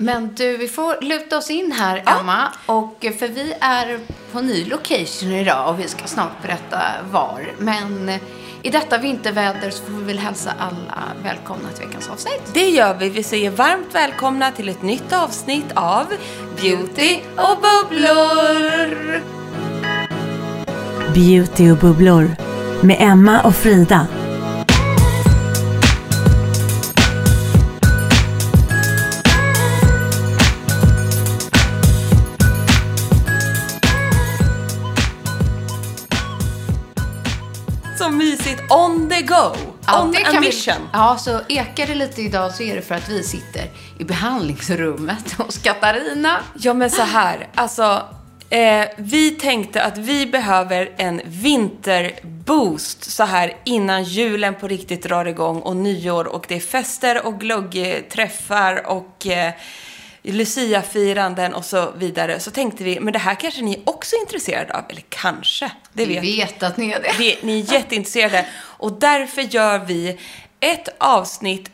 Men 0.00 0.34
du, 0.34 0.56
vi 0.56 0.68
får 0.68 1.04
luta 1.04 1.38
oss 1.38 1.50
in 1.50 1.72
här, 1.72 2.02
Emma. 2.06 2.48
Och, 2.66 3.04
eh, 3.04 3.12
för 3.12 3.28
vi 3.28 3.54
är 3.60 3.98
på 4.32 4.40
ny 4.40 4.64
location 4.64 5.32
idag 5.32 5.68
och 5.68 5.80
vi 5.80 5.88
ska 5.88 6.06
snart 6.06 6.42
berätta 6.42 6.80
var. 7.10 7.52
Men 7.58 8.08
eh, 8.08 8.20
i 8.62 8.70
detta 8.70 8.98
vinterväder 8.98 9.70
så 9.70 9.84
får 9.84 9.92
vi 9.92 10.04
väl 10.04 10.18
hälsa 10.18 10.52
alla 10.58 11.02
välkomna 11.22 11.68
till 11.74 11.86
veckans 11.86 12.08
avsnitt. 12.08 12.42
Det 12.54 12.68
gör 12.68 12.94
vi. 12.94 13.08
Vi 13.08 13.22
säger 13.22 13.50
varmt 13.50 13.94
välkomna 13.94 14.50
till 14.50 14.68
ett 14.68 14.82
nytt 14.82 15.12
avsnitt 15.12 15.72
av 15.74 16.06
Beauty 16.60 17.18
och 17.36 17.58
bubblor. 17.62 19.22
Beauty 21.14 21.70
och 21.70 21.78
bubblor 21.78 22.30
med 22.82 22.96
Emma 23.00 23.40
och 23.40 23.54
Frida. 23.54 24.06
Så 37.98 38.08
mysigt. 38.10 38.62
On 38.70 39.10
the 39.10 39.22
go. 39.22 39.34
On 40.00 40.12
det 40.12 40.18
a 40.18 40.24
kan 40.32 40.40
vi- 40.42 40.46
mission. 40.48 40.88
Ja, 40.92 41.16
så 41.20 41.40
ekar 41.48 41.86
det 41.86 41.94
lite 41.94 42.22
idag 42.22 42.54
så 42.54 42.62
är 42.62 42.76
det 42.76 42.82
för 42.82 42.94
att 42.94 43.08
vi 43.08 43.22
sitter 43.22 43.70
i 43.98 44.04
behandlingsrummet 44.04 45.32
hos 45.38 45.58
Katarina. 45.58 46.36
Ja, 46.58 46.74
men 46.74 46.90
så 46.90 47.02
här. 47.02 47.48
Alltså, 47.54 48.02
eh, 48.50 48.84
vi 48.96 49.30
tänkte 49.30 49.82
att 49.82 49.98
vi 49.98 50.26
behöver 50.26 50.90
en 50.96 51.20
vinterboost 51.24 53.10
så 53.10 53.24
här 53.24 53.52
innan 53.64 54.04
julen 54.04 54.54
på 54.54 54.68
riktigt 54.68 55.02
drar 55.02 55.24
igång 55.24 55.60
och 55.60 55.76
nyår 55.76 56.24
och 56.26 56.44
det 56.48 56.56
är 56.56 56.60
fester 56.60 57.26
och 57.26 57.40
glöggträffar 57.40 58.86
och 58.86 59.26
eh, 59.26 59.52
Lucia-firanden 60.22 61.54
och 61.54 61.64
så 61.64 61.90
vidare. 61.90 62.40
Så 62.40 62.50
tänkte 62.50 62.84
vi, 62.84 63.00
men 63.00 63.12
det 63.12 63.18
här 63.18 63.34
kanske 63.34 63.62
ni 63.62 63.82
också 63.84 64.16
är 64.16 64.20
intresserade 64.20 64.74
av. 64.74 64.84
Eller 64.88 65.04
kanske, 65.08 65.72
det 65.92 66.06
Vi 66.06 66.14
vet 66.14 66.24
vet 66.24 66.62
att 66.62 66.76
ni 66.76 66.90
är 66.90 67.02
det. 67.02 67.14
Vi, 67.18 67.38
ni 67.42 67.60
är 67.60 67.72
jätteintresserade. 67.72 68.46
Och 68.56 68.92
därför 68.92 69.42
gör 69.42 69.78
vi 69.78 70.18
ett 70.60 70.88
avsnitt 70.98 71.70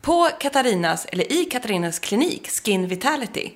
på 0.00 0.28
Katarinas, 0.40 1.06
eller 1.06 1.32
i 1.32 1.44
Katarinas 1.44 1.98
klinik, 1.98 2.50
Skin 2.50 2.88
Vitality. 2.88 3.50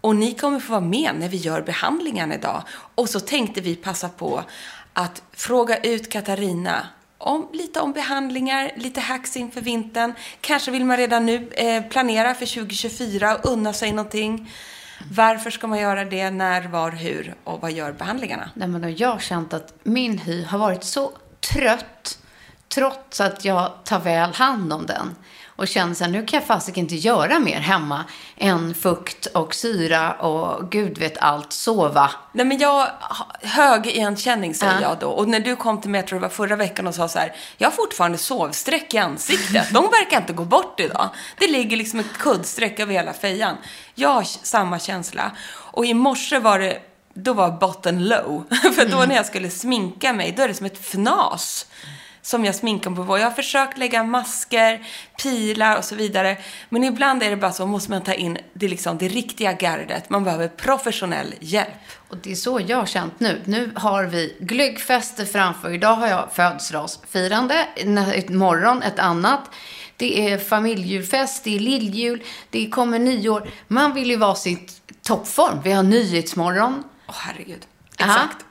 Och 0.00 0.16
ni 0.16 0.34
kommer 0.34 0.60
få 0.60 0.70
vara 0.72 0.80
med 0.80 1.14
när 1.18 1.28
vi 1.28 1.36
gör 1.36 1.62
behandlingen 1.62 2.32
idag. 2.32 2.62
Och 2.94 3.08
så 3.08 3.20
tänkte 3.20 3.60
vi 3.60 3.76
passa 3.76 4.08
på 4.08 4.44
att 4.92 5.22
fråga 5.32 5.76
ut 5.76 6.12
Katarina 6.12 6.86
om, 7.26 7.48
lite 7.52 7.80
om 7.80 7.92
behandlingar, 7.92 8.70
lite 8.76 9.00
hacks 9.00 9.36
inför 9.36 9.60
vintern. 9.60 10.12
Kanske 10.40 10.70
vill 10.70 10.84
man 10.84 10.96
redan 10.96 11.26
nu 11.26 11.48
eh, 11.52 11.82
planera 11.82 12.34
för 12.34 12.54
2024 12.54 13.36
och 13.36 13.50
unna 13.50 13.72
sig 13.72 13.92
någonting. 13.92 14.50
Varför 15.10 15.50
ska 15.50 15.66
man 15.66 15.78
göra 15.78 16.04
det? 16.04 16.30
När, 16.30 16.68
var, 16.68 16.90
hur 16.90 17.34
och 17.44 17.60
vad 17.60 17.72
gör 17.72 17.92
behandlingarna? 17.92 18.50
Nej, 18.54 18.68
men 18.68 18.80
då 18.80 19.06
har 19.06 19.18
känt 19.18 19.54
att 19.54 19.74
min 19.82 20.18
hy 20.18 20.44
har 20.44 20.58
varit 20.58 20.84
så 20.84 21.12
trött 21.52 22.18
trots 22.76 23.20
att 23.20 23.44
jag 23.44 23.72
tar 23.84 23.98
väl 24.00 24.34
hand 24.34 24.72
om 24.72 24.86
den. 24.86 25.16
Och 25.46 25.68
känner 25.68 25.94
så 25.94 26.04
här, 26.04 26.10
nu 26.10 26.26
kan 26.26 26.38
jag 26.40 26.46
fasiken 26.46 26.80
inte 26.82 26.94
göra 26.94 27.38
mer 27.38 27.60
hemma 27.60 28.04
än 28.36 28.74
fukt 28.74 29.26
och 29.26 29.54
syra 29.54 30.12
och 30.12 30.70
gud 30.70 30.98
vet 30.98 31.18
allt, 31.18 31.52
sova. 31.52 32.10
Nej 32.32 32.46
men 32.46 32.58
jag, 32.58 32.88
hög 33.42 33.86
igenkänning 33.86 34.54
säger 34.54 34.72
Ja. 34.72 34.80
jag 34.80 34.98
då. 34.98 35.06
Och 35.08 35.28
när 35.28 35.40
du 35.40 35.56
kom 35.56 35.80
till 35.80 35.90
mig, 35.90 35.98
jag 36.00 36.08
tror 36.08 36.18
det 36.18 36.22
var 36.22 36.28
förra 36.28 36.56
veckan 36.56 36.86
och 36.86 36.94
sa 36.94 37.08
så 37.08 37.18
här, 37.18 37.34
jag 37.56 37.66
har 37.68 37.72
fortfarande 37.72 38.18
sovsträck 38.18 38.94
i 38.94 38.98
ansiktet. 38.98 39.70
De 39.72 39.84
verkar 39.84 40.16
inte 40.16 40.32
gå 40.32 40.44
bort 40.44 40.80
idag. 40.80 41.08
Det 41.38 41.46
ligger 41.46 41.76
liksom 41.76 42.00
ett 42.00 42.18
kuddstreck 42.18 42.80
över 42.80 42.92
hela 42.92 43.12
fejan. 43.12 43.56
Jag 43.94 44.08
har 44.08 44.22
samma 44.22 44.78
känsla. 44.78 45.30
Och 45.48 45.86
i 45.86 45.94
morse 45.94 46.38
var 46.38 46.58
det, 46.58 46.78
då 47.14 47.32
var 47.32 47.50
botten 47.50 48.08
low. 48.08 48.44
För 48.74 48.88
då 48.88 48.96
när 49.08 49.14
jag 49.16 49.26
skulle 49.26 49.50
sminka 49.50 50.12
mig, 50.12 50.34
då 50.36 50.42
är 50.42 50.48
det 50.48 50.54
som 50.54 50.66
ett 50.66 50.78
fnas 50.80 51.66
som 52.26 52.44
jag 52.44 52.54
sminkar 52.54 52.90
mig 52.90 53.06
på. 53.06 53.18
Jag 53.18 53.24
har 53.24 53.30
försökt 53.30 53.78
lägga 53.78 54.02
masker, 54.02 54.86
pilar 55.22 55.76
och 55.76 55.84
så 55.84 55.94
vidare. 55.94 56.36
Men 56.68 56.84
ibland 56.84 57.22
är 57.22 57.30
det 57.30 57.36
bara 57.36 57.52
så, 57.52 57.66
måste 57.66 57.90
man 57.90 58.02
ta 58.02 58.14
in 58.14 58.38
det, 58.52 58.68
liksom, 58.68 58.98
det 58.98 59.08
riktiga 59.08 59.52
gardet. 59.52 60.10
Man 60.10 60.24
behöver 60.24 60.48
professionell 60.48 61.34
hjälp. 61.40 61.68
Och 62.08 62.16
det 62.16 62.30
är 62.30 62.34
så 62.34 62.60
jag 62.66 62.76
har 62.76 62.86
känt 62.86 63.20
nu. 63.20 63.42
Nu 63.44 63.72
har 63.76 64.04
vi 64.04 64.36
glöggfester 64.40 65.24
framför. 65.24 65.70
Idag 65.70 65.94
har 65.94 66.06
jag 66.06 66.28
födelsedagsfirande. 66.32 67.66
Ett 68.14 68.28
morgon 68.28 68.82
ett 68.82 68.98
annat. 68.98 69.40
Det 69.96 70.32
är 70.32 70.38
familjejulfest, 70.38 71.44
det 71.44 71.56
är 71.56 71.60
lilljul, 71.60 72.22
det 72.50 72.68
kommer 72.68 72.98
nyår. 72.98 73.48
Man 73.68 73.94
vill 73.94 74.10
ju 74.10 74.16
vara 74.16 74.34
sitt 74.34 74.82
toppform. 75.02 75.60
Vi 75.64 75.72
har 75.72 75.82
nyhetsmorgon. 75.82 76.84
Åh, 77.08 77.14
herregud. 77.18 77.66
Aha. 78.00 78.12
Exakt. 78.12 78.46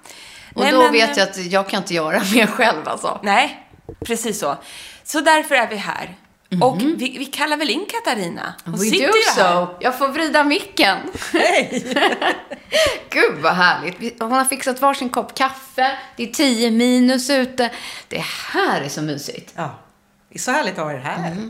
Och 0.56 0.62
Nej, 0.62 0.72
då 0.72 0.81
men, 0.81 0.91
vet 0.91 1.18
jag 1.18 1.30
att 1.30 1.38
jag 1.38 1.69
kan 1.69 1.81
inte 1.81 1.94
göra 1.94 2.19
mer 2.34 2.47
själv 2.47 2.88
alltså. 2.88 3.19
Nej, 3.24 3.65
precis 4.06 4.40
så. 4.40 4.57
Så 5.03 5.22
därför 5.22 5.56
är 5.56 5.68
vi 5.69 5.75
här. 5.75 6.16
Och 6.62 6.81
vi, 6.81 7.18
vi 7.18 7.25
kallar 7.25 7.57
väl 7.57 7.70
in 7.70 7.85
Katarina. 7.90 8.53
Hon 8.66 8.72
Mhm. 8.73 8.79
We 8.82 8.85
sitter 8.90 9.08
do 9.08 9.17
ju 9.17 9.43
här. 9.43 9.66
so. 9.66 9.78
Jag 9.79 9.97
får 9.97 10.08
vrida 10.08 10.43
micken. 10.43 10.97
Hej! 11.34 11.84
Gud 13.09 13.37
vad 13.41 13.53
härligt. 13.53 14.20
Hon 14.22 14.32
har 14.32 14.46
fixat 14.46 14.82
varsin 14.82 15.09
kopp 15.09 15.35
kaffe. 15.35 15.97
Det 16.17 16.23
är 16.23 16.28
10 16.28 16.72
minus 16.72 17.29
ute. 17.29 17.72
Det 18.08 18.23
här 18.53 18.82
är 18.82 18.90
så 18.90 19.02
mysigt. 19.02 19.53
Ja, 19.55 19.79
det 20.29 20.35
är 20.35 20.40
så 20.40 20.52
härligt 20.52 20.73
att 20.78 20.84
ha 20.85 20.93
er 20.93 20.97
här. 20.97 21.49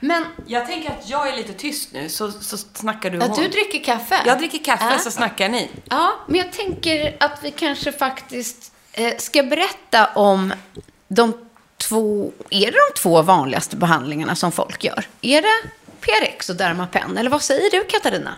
Men 0.00 0.24
Jag 0.46 0.66
tänker 0.66 0.90
att 0.90 1.08
jag 1.08 1.28
är 1.28 1.36
lite 1.36 1.52
tyst 1.52 1.92
nu, 1.92 2.08
så, 2.08 2.30
så 2.32 2.56
snackar 2.58 3.10
du 3.10 3.18
och 3.18 3.24
att 3.24 3.30
hon. 3.30 3.40
du 3.42 3.48
dricker 3.48 3.84
kaffe? 3.84 4.20
Jag 4.26 4.38
dricker 4.38 4.58
kaffe, 4.64 4.88
Ja. 4.90 4.98
så 4.98 5.10
snackar 5.10 5.48
ni. 5.48 5.70
Ja, 5.90 6.12
men 6.26 6.36
jag 6.38 6.52
tänker 6.52 7.16
att 7.20 7.38
vi 7.42 7.50
kanske 7.50 7.92
faktiskt 7.92 8.72
eh, 8.92 9.16
ska 9.18 9.42
berätta 9.42 10.06
om 10.14 10.52
de 11.08 11.32
två, 11.88 12.32
är 12.50 12.66
det 12.66 12.78
de 12.94 13.00
två 13.00 13.22
vanligaste 13.22 13.76
behandlingarna 13.76 14.34
som 14.34 14.52
folk 14.52 14.84
gör? 14.84 15.06
Är 15.22 15.42
det 15.42 15.68
PRX 16.00 16.48
och 16.50 16.56
Dermapen? 16.56 17.18
Eller 17.18 17.30
vad 17.30 17.42
säger 17.42 17.70
du 17.70 17.84
Katarina? 17.84 18.34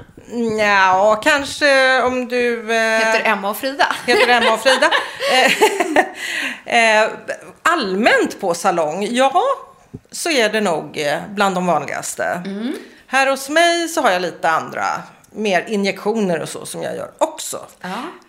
Ja, 0.59 1.21
kanske 1.25 2.03
om 2.03 2.29
du... 2.29 2.61
Eh, 2.75 2.99
Heter 2.99 3.23
Emma 3.25 3.51
och 3.51 3.57
Frida? 3.57 3.87
heter 4.07 4.29
Emma 4.29 4.53
och 4.55 4.61
Frida. 4.61 4.91
Eh, 6.67 7.03
eh, 7.03 7.11
allmänt 7.63 8.41
på 8.41 8.55
salong, 8.55 9.07
ja, 9.11 9.43
så 10.11 10.31
är 10.31 10.49
det 10.49 10.61
nog 10.61 10.99
eh, 10.99 11.19
bland 11.29 11.55
de 11.55 11.67
vanligaste. 11.67 12.43
Här 13.07 13.31
hos 13.31 13.49
mig 13.49 13.89
så 13.89 14.01
har 14.03 14.11
jag 14.11 14.23
lite 14.23 14.51
andra, 14.51 14.85
mer 15.31 15.65
injektioner 15.69 16.41
och 16.43 16.49
så 16.49 16.67
som 16.67 16.83
jag 16.83 16.97
gör 16.97 17.11
också. 17.19 17.67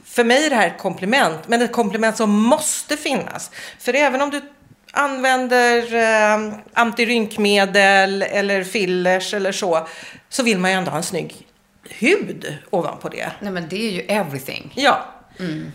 För 0.06 0.24
mig 0.24 0.46
är 0.46 0.50
det 0.50 0.56
här 0.56 0.68
ett 0.68 0.78
komplement, 0.78 1.48
men 1.48 1.62
ett 1.62 1.72
komplement 1.72 2.18
som 2.18 2.30
måste 2.32 2.98
finnas. 2.98 3.52
För 3.80 3.94
även 3.94 4.22
om 4.22 4.30
du 4.30 4.42
använder 4.96 5.96
eh, 5.96 6.54
antirynkmedel 6.74 8.22
eller 8.22 8.64
fillers 8.64 9.34
eller 9.34 9.52
så, 9.52 9.88
så 10.30 10.44
vill 10.44 10.60
man 10.60 10.72
ju 10.72 10.78
ändå 10.78 10.92
ha 10.92 10.98
en 10.98 11.04
snygg 11.04 11.48
hud 11.90 12.58
ovanpå 12.70 13.10
det. 13.10 13.32
Nej, 13.40 13.52
men 13.52 13.70
det 13.70 13.88
är 13.88 13.92
ju 13.92 14.02
everything. 14.02 14.74
Ja. 14.76 15.06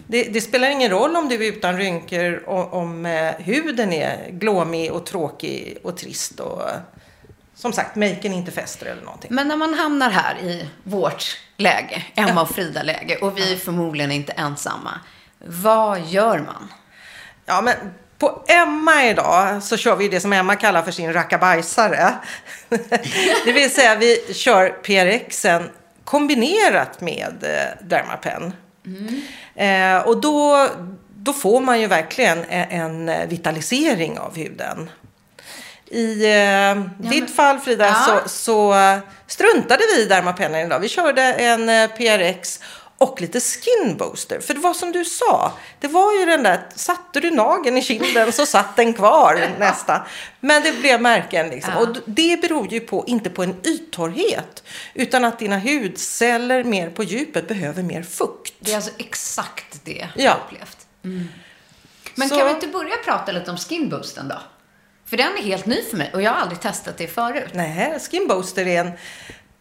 Det, 0.06 0.24
det 0.24 0.40
spelar 0.40 0.70
ingen 0.70 0.90
roll 0.90 1.16
om 1.16 1.28
du 1.28 1.34
är 1.34 1.52
utan 1.52 1.78
rynkor 1.78 2.48
om, 2.48 2.72
om 2.72 3.06
eh, 3.06 3.32
huden 3.38 3.92
är 3.92 4.30
glåmig 4.30 4.92
och 4.92 5.06
tråkig 5.06 5.78
och 5.82 5.96
trist 5.96 6.40
och 6.40 6.62
som 7.54 7.72
sagt, 7.72 7.96
maken 7.96 8.32
inte 8.32 8.50
fäster 8.50 8.86
eller 8.86 9.02
någonting. 9.02 9.34
Men 9.34 9.48
när 9.48 9.56
man 9.56 9.74
hamnar 9.74 10.10
här 10.10 10.38
i 10.38 10.68
vårt 10.82 11.38
läge, 11.56 12.02
Emma 12.14 12.42
och 12.42 12.50
Frida-läge, 12.50 13.16
och 13.16 13.38
vi 13.38 13.52
är 13.52 13.56
förmodligen 13.56 14.12
inte 14.12 14.32
ensamma. 14.32 15.00
Vad 15.38 16.00
gör 16.00 16.38
man? 16.38 16.72
Ja, 17.46 17.60
men 17.60 17.74
på 18.20 18.42
Emma 18.46 19.06
idag 19.06 19.62
så 19.62 19.76
kör 19.76 19.96
vi 19.96 20.08
det 20.08 20.20
som 20.20 20.32
Emma 20.32 20.56
kallar 20.56 20.82
för 20.82 20.90
sin 20.90 21.12
rackabajsare. 21.12 22.14
det 23.44 23.52
vill 23.52 23.74
säga 23.74 23.94
vi 23.94 24.34
kör 24.34 24.68
PRXen 24.68 25.70
kombinerat 26.04 27.00
med 27.00 27.34
eh, 27.42 27.86
Dermapen. 27.86 28.52
Eh, 29.54 29.98
och 29.98 30.20
då, 30.20 30.68
då 31.16 31.32
får 31.32 31.60
man 31.60 31.80
ju 31.80 31.86
verkligen 31.86 32.44
en, 32.48 33.08
en 33.08 33.28
vitalisering 33.28 34.18
av 34.18 34.36
huden. 34.36 34.90
I 35.90 36.24
eh, 36.24 37.08
ditt 37.10 37.36
fall 37.36 37.58
Frida 37.58 37.86
Ja. 37.86 38.20
så, 38.24 38.28
så 38.28 38.74
eh, 38.74 38.98
struntade 39.26 39.82
vi 39.96 40.02
i 40.02 40.06
Dermapennen 40.06 40.66
idag. 40.66 40.80
Vi 40.80 40.88
körde 40.88 41.22
en 41.22 41.68
eh, 41.68 41.90
PRX 41.90 42.60
och 43.00 43.20
lite 43.20 43.40
skin 43.40 43.96
booster. 43.96 44.40
För 44.40 44.54
det 44.54 44.60
var 44.60 44.74
som 44.74 44.92
du 44.92 45.04
sa, 45.04 45.52
det 45.80 45.88
var 45.88 46.12
ju 46.20 46.26
den 46.26 46.42
där, 46.42 46.66
satte 46.76 47.20
du 47.20 47.30
nageln 47.30 47.76
i 47.76 47.82
kinden 47.82 48.32
så 48.32 48.46
satt 48.46 48.76
den 48.76 48.92
kvar 48.94 49.48
nästan. 49.58 50.00
Men 50.40 50.62
det 50.62 50.72
blev 50.72 51.00
märken 51.02 51.48
liksom. 51.48 51.76
Och 51.76 51.88
det 52.06 52.40
beror 52.40 52.72
ju 52.72 52.80
på, 52.80 53.04
inte 53.06 53.30
på 53.30 53.42
en 53.42 53.56
yttorrhet, 53.64 54.62
utan 54.94 55.24
att 55.24 55.38
dina 55.38 55.58
hudceller 55.58 56.64
mer 56.64 56.90
på 56.90 57.02
djupet 57.04 57.48
behöver 57.48 57.82
mer 57.82 58.02
fukt. 58.02 58.54
Det 58.60 58.72
är 58.72 58.76
alltså 58.76 58.90
exakt 58.98 59.80
det 59.84 59.92
jag 60.14 60.24
Ja. 60.24 60.30
har 60.30 60.38
upplevt. 60.46 60.86
Men 62.14 62.28
Så- 62.28 62.36
kan 62.36 62.46
vi 62.46 62.52
inte 62.52 62.66
börja 62.68 62.96
prata 63.04 63.32
lite 63.32 63.50
om 63.50 63.56
skinboosten 63.56 64.28
då? 64.28 64.38
För 65.06 65.16
den 65.16 65.36
är 65.38 65.42
helt 65.42 65.66
ny 65.66 65.82
för 65.90 65.96
mig 65.96 66.10
och 66.14 66.22
jag 66.22 66.30
har 66.30 66.38
aldrig 66.40 66.60
testat 66.60 66.98
det 66.98 67.06
förut. 67.06 67.48
Nej, 67.52 67.98
Skin 68.10 68.28
Booster 68.28 68.66
är 68.66 68.80
en 68.80 68.92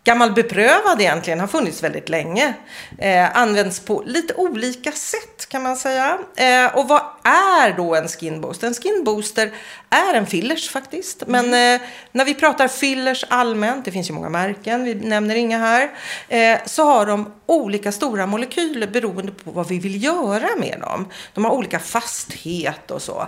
gammal 0.03 0.31
beprövad 0.31 1.01
egentligen, 1.01 1.39
har 1.39 1.47
funnits 1.47 1.83
väldigt 1.83 2.09
länge. 2.09 2.53
Eh, 2.97 3.37
används 3.37 3.79
på 3.79 4.03
lite 4.05 4.33
olika 4.33 4.91
sätt 4.91 5.49
kan 5.49 5.63
man 5.63 5.75
säga. 5.75 6.17
Eh, 6.35 6.75
och 6.77 6.87
vad 6.87 7.01
är 7.23 7.77
då 7.77 7.95
en 7.95 8.07
Skin 8.07 8.41
Booster? 8.41 8.67
En 8.67 8.73
Skin 8.73 9.03
Booster 9.05 9.51
är 9.89 10.13
en 10.13 10.25
fillers 10.25 10.69
faktiskt. 10.69 11.23
Men 11.27 11.45
eh, 11.45 11.87
när 12.11 12.25
vi 12.25 12.33
pratar 12.33 12.67
fillers 12.67 13.25
allmänt, 13.29 13.85
det 13.85 13.91
finns 13.91 14.09
ju 14.09 14.13
många 14.13 14.29
märken, 14.29 14.83
vi 14.83 14.95
nämner 14.95 15.35
inga 15.35 15.57
här, 15.57 15.91
eh, 16.27 16.59
så 16.65 16.83
har 16.83 17.05
de 17.05 17.33
olika 17.45 17.91
stora 17.91 18.25
molekyler 18.25 18.87
beroende 18.87 19.31
på 19.31 19.51
vad 19.51 19.67
vi 19.67 19.79
vill 19.79 20.03
göra 20.03 20.49
med 20.57 20.79
dem. 20.81 21.07
De 21.33 21.45
har 21.45 21.51
olika 21.51 21.79
fasthet 21.79 22.91
och 22.91 23.01
så. 23.01 23.27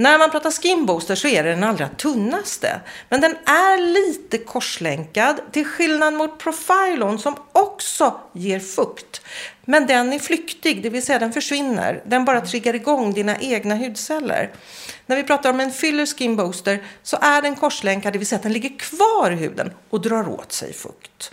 När 0.00 0.18
man 0.18 0.30
pratar 0.30 0.50
skin 0.50 0.86
booster 0.86 1.14
så 1.14 1.28
är 1.28 1.44
det 1.44 1.50
den 1.50 1.64
allra 1.64 1.88
tunnaste. 1.88 2.80
Men 3.08 3.20
den 3.20 3.30
är 3.30 3.92
lite 3.92 4.38
korslänkad 4.38 5.40
till 5.52 5.66
skillnad 5.66 6.14
mot 6.14 6.38
Profilon 6.38 7.18
som 7.18 7.36
också 7.52 8.20
ger 8.32 8.60
fukt. 8.60 9.22
Men 9.64 9.86
den 9.86 10.12
är 10.12 10.18
flyktig, 10.18 10.82
det 10.82 10.90
vill 10.90 11.02
säga 11.02 11.18
den 11.18 11.32
försvinner. 11.32 12.02
Den 12.06 12.24
bara 12.24 12.40
triggar 12.40 12.74
igång 12.74 13.12
dina 13.12 13.38
egna 13.38 13.74
hudceller. 13.74 14.50
När 15.06 15.16
vi 15.16 15.22
pratar 15.22 15.50
om 15.50 15.60
en 15.60 15.70
filler 15.70 16.06
skin 16.06 16.36
booster 16.36 16.82
så 17.02 17.18
är 17.20 17.42
den 17.42 17.56
korslänkad, 17.56 18.12
det 18.12 18.18
vill 18.18 18.28
säga 18.28 18.36
att 18.36 18.42
den 18.42 18.52
ligger 18.52 18.78
kvar 18.78 19.30
i 19.30 19.34
huden 19.34 19.72
och 19.90 20.00
drar 20.00 20.28
åt 20.28 20.52
sig 20.52 20.72
fukt. 20.72 21.30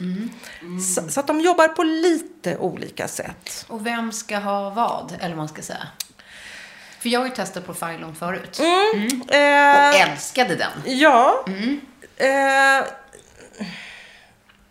Så, 0.95 1.09
så 1.09 1.19
att 1.19 1.27
de 1.27 1.41
jobbar 1.41 1.67
på 1.67 1.83
lite 1.83 2.57
olika 2.57 3.07
sätt. 3.07 3.65
Och 3.67 3.85
vem 3.85 4.11
ska 4.11 4.37
ha 4.37 4.69
vad, 4.69 5.17
eller 5.21 5.35
man 5.35 5.47
ska 5.47 5.61
säga? 5.61 5.87
För 6.99 7.09
jag 7.09 7.19
har 7.19 7.27
ju 7.27 7.33
testat 7.33 7.65
Profilon 7.65 8.15
förut. 8.15 8.59
Och 8.59 9.33
Eh, 9.35 10.01
älskade 10.11 10.55
den. 10.55 10.97
Ja. 10.99 11.45
Eh, 12.17 12.88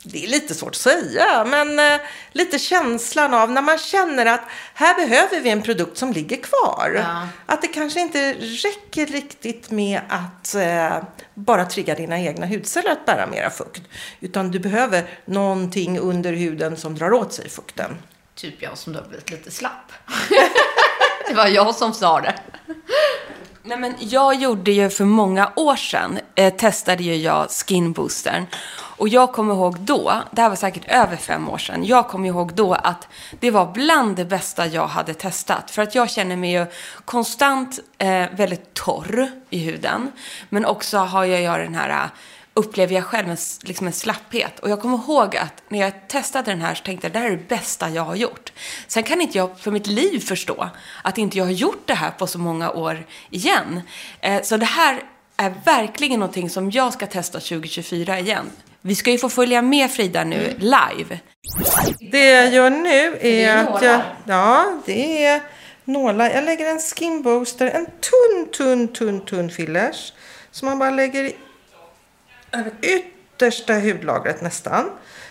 det 0.08 0.24
är 0.24 0.28
lite 0.28 0.54
svårt 0.54 0.68
att 0.70 0.76
säga, 0.76 1.44
men 1.44 1.78
eh, 1.78 2.00
lite 2.32 2.58
känslan 2.58 3.34
av 3.34 3.50
när 3.50 3.62
man 3.62 3.78
känner 3.78 4.26
att 4.26 4.40
här 4.74 4.94
behöver 4.94 5.40
vi 5.40 5.50
en 5.50 5.62
produkt 5.62 5.98
som 5.98 6.12
ligger 6.12 6.36
kvar. 6.36 6.92
Ja. 6.96 7.28
Att 7.46 7.62
det 7.62 7.68
kanske 7.68 8.00
inte 8.00 8.32
räcker 8.32 9.06
riktigt 9.06 9.70
med 9.70 10.00
att 10.08 10.54
eh, 10.54 10.96
bara 11.34 11.64
trigga 11.64 11.94
dina 11.94 12.20
egna 12.20 12.46
hudceller 12.46 12.90
att 12.90 13.06
bära 13.06 13.26
mera 13.26 13.50
fukt. 13.50 13.82
Utan 14.20 14.50
du 14.50 14.58
behöver 14.58 15.04
någonting 15.24 15.98
under 15.98 16.32
huden 16.32 16.76
som 16.76 16.94
drar 16.98 17.12
åt 17.12 17.32
sig 17.32 17.48
fukten. 17.48 17.96
Typ 18.34 18.62
jag 18.62 18.78
som 18.78 18.92
då 18.92 18.98
har 18.98 19.06
blivit 19.08 19.30
lite 19.30 19.50
slapp. 19.50 19.92
det 21.28 21.34
var 21.34 21.46
jag 21.46 21.74
som 21.74 21.92
sa 21.92 22.20
det. 22.20 22.34
Nej, 23.62 23.78
men 23.78 23.94
jag 23.98 24.34
gjorde 24.34 24.70
ju 24.70 24.90
för 24.90 25.04
många 25.04 25.52
år 25.56 25.76
sedan, 25.76 26.18
eh, 26.34 26.54
testade 26.54 27.02
ju 27.02 27.16
jag 27.16 27.50
skinboostern. 27.50 28.46
Och 28.98 29.08
jag 29.08 29.32
kommer 29.32 29.54
ihåg 29.54 29.78
då, 29.80 30.12
det 30.30 30.42
här 30.42 30.48
var 30.48 30.56
säkert 30.56 30.84
över 30.88 31.16
fem 31.16 31.48
år 31.48 31.58
sedan, 31.58 31.84
jag 31.84 32.08
kommer 32.08 32.28
ihåg 32.28 32.54
då 32.54 32.74
att 32.74 33.08
det 33.40 33.50
var 33.50 33.72
bland 33.72 34.16
det 34.16 34.24
bästa 34.24 34.66
jag 34.66 34.86
hade 34.86 35.14
testat. 35.14 35.70
För 35.70 35.82
att 35.82 35.94
jag 35.94 36.10
känner 36.10 36.36
mig 36.36 36.52
ju 36.52 36.66
konstant 37.04 37.78
eh, 37.98 38.24
väldigt 38.32 38.74
torr 38.74 39.28
i 39.50 39.58
huden. 39.58 40.12
Men 40.48 40.64
också 40.64 40.98
har 40.98 41.24
jag 41.24 41.40
ju 41.40 41.64
den 41.64 41.74
här, 41.74 41.90
eh, 41.90 42.10
upplever 42.56 42.94
jag 42.94 43.04
själv 43.04 43.30
en, 43.30 43.36
liksom 43.62 43.86
en 43.86 43.92
slapphet. 43.92 44.58
Och 44.58 44.70
jag 44.70 44.80
kommer 44.80 44.96
ihåg 44.96 45.36
att 45.36 45.62
när 45.68 45.78
jag 45.78 46.08
testade 46.08 46.50
den 46.50 46.60
här 46.60 46.74
så 46.74 46.84
tänkte 46.84 47.06
jag 47.06 47.12
det 47.12 47.18
här 47.18 47.26
är 47.26 47.30
det 47.30 47.48
bästa 47.48 47.90
jag 47.90 48.02
har 48.02 48.16
gjort. 48.16 48.52
Sen 48.86 49.02
kan 49.02 49.20
inte 49.20 49.38
jag 49.38 49.58
för 49.58 49.70
mitt 49.70 49.86
liv 49.86 50.20
förstå 50.20 50.70
att 51.02 51.18
inte 51.18 51.38
jag 51.38 51.44
har 51.44 51.52
gjort 51.52 51.82
det 51.86 51.94
här 51.94 52.10
på 52.10 52.26
så 52.26 52.38
många 52.38 52.70
år 52.70 53.06
igen. 53.30 53.80
Eh, 54.20 54.42
så 54.42 54.56
det 54.56 54.66
här 54.66 55.02
är 55.36 55.54
verkligen 55.64 56.20
någonting 56.20 56.50
som 56.50 56.70
jag 56.70 56.92
ska 56.92 57.06
testa 57.06 57.40
2024 57.40 58.18
igen. 58.18 58.50
Vi 58.80 58.94
ska 58.94 59.10
ju 59.10 59.18
få 59.18 59.28
följa 59.28 59.62
med 59.62 59.90
Frida 59.90 60.24
nu 60.24 60.56
live. 60.58 61.20
Det 62.10 62.30
jag 62.30 62.52
gör 62.52 62.70
nu 62.70 63.16
är, 63.20 63.24
är 63.24 63.56
att 63.56 63.82
jag, 63.82 64.00
ja, 64.24 64.80
det 64.86 65.24
är 65.24 65.42
nålar. 65.84 66.30
Jag 66.30 66.44
lägger 66.44 66.70
en 66.70 66.80
skin 66.80 67.22
booster, 67.22 67.66
en 67.66 67.86
tunn, 67.86 68.52
tunn, 68.56 68.88
tunn, 68.88 69.20
tunn 69.20 69.50
fillers. 69.50 70.12
Som 70.50 70.68
man 70.68 70.78
bara 70.78 70.90
lägger 70.90 71.24
i 71.24 71.36
över 72.60 72.72
yttersta 72.82 73.74
hudlagret 73.74 74.42
nästan. 74.42 74.90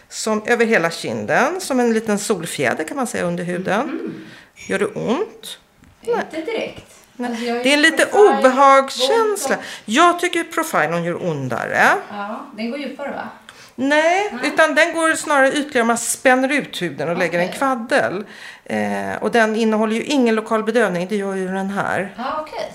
Som 0.09 0.43
över 0.45 0.65
hela 0.65 0.91
kinden, 0.91 1.61
som 1.61 1.79
en 1.79 1.93
liten 1.93 2.19
solfjäder 2.19 2.83
kan 2.83 2.97
man 2.97 3.07
säga 3.07 3.23
under 3.23 3.43
huden. 3.43 4.13
Gör 4.55 4.79
det 4.79 4.85
ont? 4.85 5.57
Inte 6.01 6.41
direkt. 6.41 6.95
Det 7.17 7.69
är 7.69 7.73
en 7.73 7.81
lite 7.81 8.05
obehagskänsla. 8.05 9.57
Jag 9.85 10.19
tycker 10.19 10.43
Profilon 10.43 11.03
gör 11.03 11.29
ondare. 11.29 11.87
Ja, 12.09 12.45
den 12.55 12.71
går 12.71 12.79
djupare 12.79 13.11
va? 13.11 13.29
Nej, 13.75 14.33
utan 14.43 14.75
den 14.75 14.93
går 14.93 15.15
snarare 15.15 15.51
ytligare 15.51 15.81
om 15.81 15.87
man 15.87 15.97
spänner 15.97 16.51
ut 16.51 16.81
huden 16.81 17.09
och 17.09 17.17
lägger 17.17 17.39
en 17.39 17.51
kvaddel. 17.51 18.25
Eh, 18.63 19.15
och 19.21 19.31
den 19.31 19.55
innehåller 19.55 19.95
ju 19.95 20.03
ingen 20.03 20.35
lokal 20.35 20.63
bedövning, 20.63 21.07
det 21.07 21.15
gör 21.15 21.35
ju 21.35 21.47
den 21.47 21.69
här. 21.69 22.13
Ja, 22.17 22.41
okej. 22.41 22.73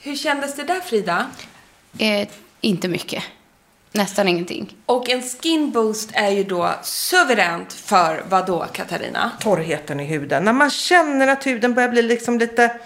Hur 0.00 0.16
kändes 0.16 0.54
det 0.54 0.62
där 0.64 0.80
Frida? 0.80 1.26
Eh, 1.98 2.28
inte 2.64 2.88
mycket. 2.88 3.22
Nästan 3.92 4.28
ingenting. 4.28 4.76
Och 4.86 5.10
en 5.10 5.22
skin 5.22 5.70
boost 5.70 6.10
är 6.12 6.30
ju 6.30 6.44
då 6.44 6.70
suveränt 6.82 7.72
för 7.72 8.24
vad 8.28 8.46
då 8.46 8.66
Katarina? 8.72 9.30
Torrheten 9.40 10.00
i 10.00 10.04
huden. 10.04 10.44
När 10.44 10.52
man 10.52 10.70
känner 10.70 11.28
att 11.28 11.46
huden 11.46 11.74
börjar 11.74 11.88
bli 11.88 12.02
liksom 12.02 12.38
lite, 12.38 12.76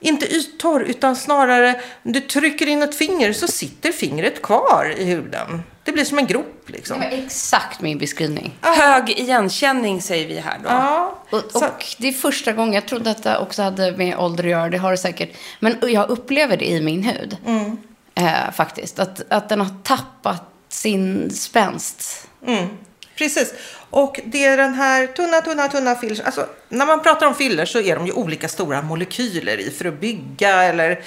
inte 0.00 0.26
yttorr, 0.26 0.80
utan 0.82 1.16
snarare, 1.16 1.80
du 2.02 2.20
trycker 2.20 2.66
in 2.66 2.82
ett 2.82 2.94
finger 2.94 3.32
så 3.32 3.48
sitter 3.48 3.92
fingret 3.92 4.42
kvar 4.42 4.94
i 4.96 5.04
huden. 5.04 5.62
Det 5.84 5.92
blir 5.92 6.04
som 6.04 6.18
en 6.18 6.26
grop 6.26 6.64
liksom. 6.66 7.00
Det 7.00 7.08
var 7.10 7.24
exakt 7.24 7.80
min 7.80 7.98
beskrivning. 7.98 8.58
Hög 8.60 9.10
igenkänning 9.10 10.02
säger 10.02 10.28
vi 10.28 10.38
här 10.38 10.58
då. 10.58 10.68
Ja, 10.68 11.18
Och, 11.30 11.56
och 11.56 11.84
det 11.98 12.08
är 12.08 12.12
första 12.12 12.52
gången, 12.52 12.74
jag 12.74 12.86
trodde 12.86 13.10
att 13.10 13.22
det 13.22 13.38
också 13.38 13.62
hade 13.62 13.96
med 13.96 14.18
ålder 14.18 14.44
att 14.44 14.50
göra, 14.50 14.68
det 14.68 14.78
har 14.78 14.90
det 14.90 14.96
säkert. 14.96 15.36
Men 15.60 15.76
jag 15.82 16.10
upplever 16.10 16.56
det 16.56 16.70
i 16.70 16.80
min 16.80 17.02
hud. 17.02 17.36
Eh, 18.22 18.52
faktiskt. 18.52 18.98
Att, 18.98 19.32
att 19.32 19.48
den 19.48 19.60
har 19.60 19.76
tappat 19.82 20.42
sin 20.68 21.30
spänst. 21.30 22.28
Mm, 22.46 22.68
precis. 23.16 23.54
Och 23.90 24.20
det 24.24 24.44
är 24.44 24.56
den 24.56 24.74
här 24.74 25.06
tunna, 25.06 25.40
tunna, 25.40 25.68
tunna 25.68 25.94
fillers. 25.94 26.20
Alltså, 26.20 26.46
när 26.68 26.86
man 26.86 27.02
pratar 27.02 27.26
om 27.26 27.34
fillers 27.34 27.72
så 27.72 27.80
är 27.80 27.96
de 27.96 28.06
ju 28.06 28.12
olika 28.12 28.48
stora 28.48 28.82
molekyler 28.82 29.60
i 29.60 29.70
för 29.70 29.84
att 29.84 30.00
bygga 30.00 30.62
eller 30.62 31.02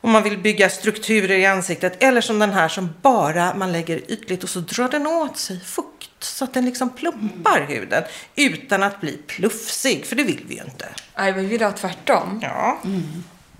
om 0.00 0.10
man 0.10 0.22
vill 0.22 0.38
bygga 0.38 0.68
strukturer 0.68 1.38
i 1.38 1.46
ansiktet. 1.46 2.02
Eller 2.02 2.20
som 2.20 2.38
den 2.38 2.52
här 2.52 2.68
som 2.68 2.94
bara 3.02 3.54
man 3.54 3.72
lägger 3.72 4.10
ytligt 4.10 4.44
och 4.44 4.48
så 4.48 4.60
drar 4.60 4.88
den 4.88 5.06
åt 5.06 5.38
sig 5.38 5.60
fukt. 5.60 6.10
Så 6.18 6.44
att 6.44 6.54
den 6.54 6.64
liksom 6.64 6.90
plumpar 6.90 7.66
huden 7.68 8.04
utan 8.34 8.82
att 8.82 9.00
bli 9.00 9.18
plufsig. 9.26 10.06
För 10.06 10.16
det 10.16 10.22
vill 10.22 10.44
vi 10.48 10.54
ju 10.54 10.62
inte. 10.62 10.88
Nej, 11.16 11.32
vi 11.32 11.46
vill 11.46 11.62
ha 11.62 11.72
tvärtom. 11.72 12.40
Ja. 12.42 12.78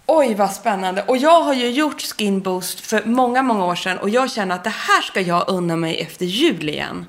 Oj, 0.06 0.34
vad 0.34 0.52
spännande. 0.52 1.02
Och 1.02 1.16
jag 1.16 1.40
har 1.40 1.54
ju 1.54 1.70
gjort 1.70 2.02
Skin 2.02 2.40
Boost 2.40 2.80
för 2.80 3.02
många, 3.04 3.42
många 3.42 3.64
år 3.64 3.74
sedan 3.74 3.98
och 3.98 4.10
jag 4.10 4.30
känner 4.30 4.54
att 4.54 4.64
det 4.64 4.70
här 4.70 5.02
ska 5.02 5.20
jag 5.20 5.44
unna 5.48 5.76
mig 5.76 6.00
efter 6.00 6.26
jul 6.26 6.68
igen. 6.68 7.06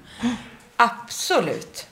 Absolut. 0.76 1.88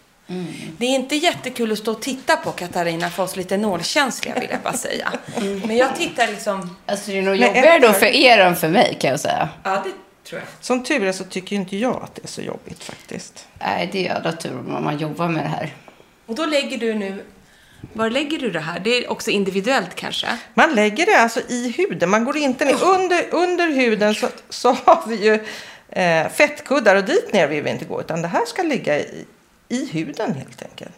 Det 0.77 0.85
är 0.85 0.89
inte 0.89 1.15
jättekul 1.15 1.71
att 1.71 1.77
stå 1.77 1.91
och 1.91 2.01
titta 2.01 2.37
på 2.37 2.51
Katarina 2.51 3.09
för 3.09 3.23
oss 3.23 3.35
lite 3.35 3.57
nålkänsliga 3.57 4.39
vill 4.39 4.49
jag 4.51 4.61
bara 4.61 4.73
säga. 4.73 5.11
Men 5.67 5.77
jag 5.77 5.95
tittar 5.95 6.27
liksom... 6.27 6.75
Alltså 6.85 7.11
det 7.11 7.17
är 7.17 7.21
nog 7.21 7.35
jobbigare 7.35 7.79
då 7.79 7.93
för 7.93 8.05
er 8.05 8.39
än 8.39 8.55
för 8.55 8.69
mig 8.69 8.97
kan 8.99 9.09
jag 9.09 9.19
säga. 9.19 9.49
Ja, 9.63 9.83
det 9.85 9.91
tror 10.29 10.41
jag. 10.41 10.47
Som 10.61 10.83
tur 10.83 11.03
är 11.03 11.11
så 11.11 11.23
tycker 11.23 11.55
inte 11.55 11.77
jag 11.77 12.03
att 12.03 12.15
det 12.15 12.23
är 12.23 12.27
så 12.27 12.41
jobbigt 12.41 12.83
faktiskt. 12.83 13.47
Nej, 13.59 13.89
det 13.91 13.99
är 13.99 14.03
jävla 14.03 14.31
tur 14.31 14.59
om 14.59 14.83
man 14.83 14.97
jobbar 14.97 15.27
med 15.27 15.43
det 15.43 15.49
här. 15.49 15.73
Och 16.25 16.35
då 16.35 16.45
lägger 16.45 16.77
du 16.77 16.93
nu... 16.93 17.25
Var 17.93 18.09
lägger 18.09 18.39
du 18.39 18.51
det 18.51 18.59
här? 18.59 18.79
Det 18.79 18.89
är 18.89 19.11
också 19.11 19.31
individuellt 19.31 19.95
kanske? 19.95 20.27
Man 20.53 20.75
lägger 20.75 21.05
det 21.05 21.17
alltså 21.17 21.39
i 21.47 21.73
huden. 21.77 22.09
Man 22.09 22.25
går 22.25 22.37
inte 22.37 22.65
ner. 22.65 22.83
Under, 22.83 23.25
under 23.31 23.67
huden 23.67 24.15
så, 24.15 24.27
så 24.49 24.71
har 24.71 25.03
vi 25.07 25.15
ju 25.15 25.33
eh, 25.89 26.29
fettkuddar 26.29 26.95
och 26.95 27.03
dit 27.03 27.33
ner 27.33 27.47
vill 27.47 27.63
vi 27.63 27.69
inte 27.69 27.85
gå. 27.85 28.01
Utan 28.01 28.21
det 28.21 28.27
här 28.27 28.45
ska 28.45 28.63
ligga 28.63 28.99
i, 28.99 29.25
i 29.69 29.85
huden 29.85 30.33
helt 30.33 30.61
enkelt. 30.61 30.91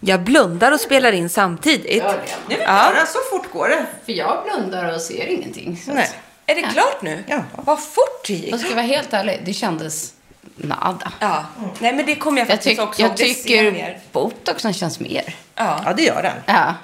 Jag 0.00 0.20
blundar 0.20 0.72
och 0.72 0.80
spelar 0.80 1.12
in 1.12 1.28
samtidigt. 1.28 1.96
Gör 1.96 2.12
det. 2.12 2.54
Det 2.54 2.62
är 2.62 2.66
bara 2.66 3.06
så 3.06 3.18
fort 3.30 3.52
går 3.52 3.68
det. 3.68 3.86
För 4.04 4.12
jag 4.12 4.44
blundar 4.44 4.94
och 4.94 5.00
ser 5.00 5.26
ingenting. 5.26 5.76
Så 5.84 5.92
Nej. 5.92 6.10
Är 6.46 6.54
det 6.54 6.62
klart 6.62 7.02
nu? 7.02 7.24
Ja. 7.26 7.42
Vad 7.56 7.82
fort 7.82 8.26
det 8.26 8.32
gick. 8.32 8.52
Jag 8.52 8.60
ska 8.60 8.70
vara 8.70 8.82
helt 8.82 9.12
ärlig, 9.12 9.42
det 9.44 9.52
kändes 9.52 10.13
nada. 10.56 11.12
Ja. 11.20 11.44
Nej, 11.78 11.92
men 11.94 12.06
det 12.06 12.14
kommer 12.14 12.38
jag 12.38 12.44
Jag, 12.48 12.52
faktiskt 12.56 12.76
tyck, 12.76 12.88
också 12.88 13.02
jag 13.02 13.16
tycker 13.16 13.98
botoxen 14.12 14.72
känns 14.72 15.00
mer. 15.00 15.36
Ja. 15.54 15.80
Ja, 15.84 15.92
det 15.92 16.02
gör 16.02 16.22
den. 16.22 16.36
Ja. 16.46 16.74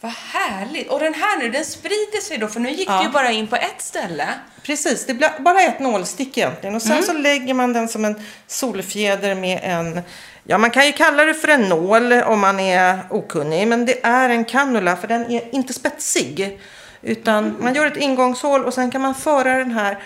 Vad 0.00 0.12
härligt. 0.12 0.88
Och 0.90 1.00
den 1.00 1.14
här 1.14 1.38
nu, 1.38 1.48
den 1.50 1.64
sprider 1.64 2.20
sig 2.22 2.38
då, 2.38 2.46
för 2.48 2.60
nu 2.60 2.70
gick 2.70 2.88
Ja. 2.88 2.98
det 2.98 3.02
ju 3.04 3.10
bara 3.10 3.30
in 3.30 3.46
på 3.46 3.56
ett 3.56 3.74
ställe. 3.82 4.28
Precis, 4.62 5.06
det 5.06 5.14
blir 5.14 5.30
bara 5.40 5.60
ett 5.62 5.80
nålstick 5.80 6.38
egentligen. 6.38 6.74
Och 6.76 6.82
sen 6.82 6.92
Mm. 6.92 7.04
så 7.04 7.12
lägger 7.12 7.54
man 7.54 7.72
den 7.72 7.88
som 7.88 8.04
en 8.04 8.22
solfjäder 8.46 9.34
med 9.34 9.60
en... 9.62 10.00
Ja, 10.44 10.58
man 10.58 10.70
kan 10.70 10.86
ju 10.86 10.92
kalla 10.92 11.24
det 11.24 11.34
för 11.34 11.48
en 11.48 11.62
nål 11.68 12.12
om 12.12 12.40
man 12.40 12.60
är 12.60 12.98
okunnig. 13.10 13.68
Men 13.68 13.86
det 13.86 14.04
är 14.06 14.28
en 14.28 14.44
kanula 14.44 14.96
för 14.96 15.08
den 15.08 15.30
är 15.32 15.54
inte 15.54 15.72
spetsig. 15.72 16.60
Utan 17.02 17.44
Mm. 17.44 17.56
man 17.64 17.74
gör 17.74 17.86
ett 17.86 17.96
ingångshål 17.96 18.64
och 18.64 18.74
sen 18.74 18.90
kan 18.90 19.00
man 19.00 19.14
föra 19.14 19.58
den 19.58 19.70
här 19.70 19.98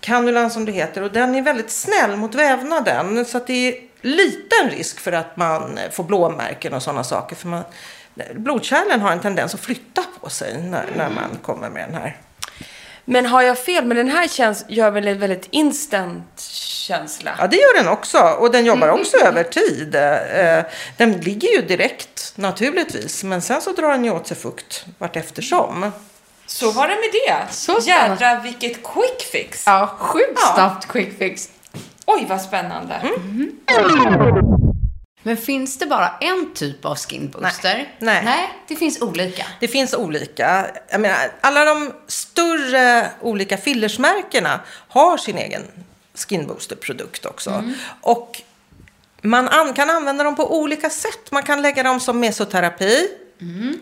kanulan 0.00 0.50
som 0.50 0.64
det 0.64 0.72
heter. 0.72 1.02
Och 1.02 1.12
den 1.12 1.34
är 1.34 1.42
väldigt 1.42 1.70
snäll 1.70 2.16
mot 2.16 2.34
vävnaden. 2.34 3.24
Så 3.24 3.36
att 3.36 3.46
det 3.46 3.68
är 3.68 3.74
liten 4.00 4.70
risk 4.70 5.00
för 5.00 5.12
att 5.12 5.36
man 5.36 5.78
får 5.90 6.04
blåmärken 6.04 6.74
och 6.74 6.82
sådana 6.82 7.04
saker. 7.04 7.36
För 7.36 7.48
man, 7.48 7.62
blodkärlen 8.34 9.00
har 9.00 9.12
en 9.12 9.20
tendens 9.20 9.54
att 9.54 9.60
flytta 9.60 10.02
på 10.20 10.30
sig 10.30 10.62
när, 10.62 10.84
när 10.96 11.10
man 11.10 11.38
kommer 11.42 11.70
med 11.70 11.88
den 11.88 11.94
här. 11.94 12.16
Men 13.04 13.26
har 13.26 13.42
jag 13.42 13.58
fel? 13.58 13.84
Men 13.84 13.96
den 13.96 14.08
här 14.08 14.28
känns, 14.28 14.64
gör 14.68 14.90
väl 14.90 15.08
en 15.08 15.18
väldigt 15.18 15.48
instant 15.50 16.40
känsla? 16.40 17.30
Ja, 17.38 17.46
det 17.46 17.56
gör 17.56 17.76
den 17.82 17.88
också. 17.88 18.18
Och 18.18 18.50
den 18.52 18.64
jobbar 18.64 18.88
också 18.88 19.16
över 19.16 19.44
tid. 19.44 19.94
Eh, 19.94 20.64
Den 20.96 21.12
ligger 21.12 21.48
ju 21.48 21.62
direkt 21.62 22.32
naturligtvis. 22.36 23.24
Men 23.24 23.42
sen 23.42 23.60
så 23.60 23.72
drar 23.72 23.88
den 23.90 24.04
ju 24.04 24.10
åt 24.10 24.26
sig 24.26 24.36
fukt 24.36 24.84
vart 24.98 25.16
eftersom. 25.16 25.92
Så 26.52 26.70
var 26.70 26.88
det 26.88 26.94
med 26.94 27.10
det. 27.26 27.52
Så 27.54 27.80
spännande. 27.80 28.24
Jädra 28.24 28.40
vilket 28.40 28.72
quick 28.82 29.22
fix. 29.32 29.62
Ja, 29.66 29.96
sjukt 29.98 30.40
snabbt 30.54 30.88
quick 30.88 31.18
fix. 31.18 31.48
Oj, 32.06 32.26
vad 32.28 32.42
spännande. 32.42 32.94
Mm. 32.94 33.50
Men 35.22 35.36
finns 35.36 35.78
det 35.78 35.86
bara 35.86 36.12
en 36.20 36.54
typ 36.54 36.84
av 36.84 36.96
skin 36.98 37.30
booster? 37.30 37.74
Nej. 37.74 37.94
Nej. 37.98 38.24
Nej, 38.24 38.48
det 38.68 38.76
finns 38.76 39.02
olika. 39.02 39.46
Det 39.60 39.68
finns 39.68 39.94
olika. 39.94 40.66
Jag 40.90 41.00
menar, 41.00 41.18
alla 41.40 41.64
de 41.64 41.92
större 42.06 43.10
olika 43.20 43.56
fillersmärkena 43.56 44.60
har 44.88 45.16
sin 45.16 45.38
egen 45.38 45.62
skin 46.14 46.46
booster-produkt 46.46 47.26
också. 47.26 47.64
Och 48.00 48.42
man 49.22 49.48
an- 49.48 49.74
kan 49.74 49.90
använda 49.90 50.24
dem 50.24 50.36
på 50.36 50.56
olika 50.60 50.90
sätt. 50.90 51.30
Man 51.30 51.42
kan 51.42 51.62
lägga 51.62 51.82
dem 51.82 52.00
som 52.00 52.20
mesoterapi. 52.20 53.08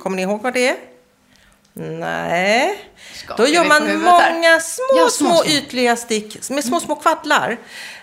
Kommer 0.02 0.16
ni 0.16 0.22
ihåg 0.22 0.42
vad 0.42 0.52
det 0.54 0.68
är? 0.68 0.76
Nej. 1.78 2.84
Skakar 3.14 3.44
Då 3.44 3.50
gör 3.50 3.64
man 3.64 4.02
många 4.02 4.60
små, 4.60 4.84
Ja, 4.96 5.08
små, 5.10 5.34
små, 5.34 5.44
ytliga 5.44 5.96
stick 5.96 6.50
med 6.50 6.64
små, 6.64 6.80
små 6.80 6.94
kvaddlar. 6.94 7.50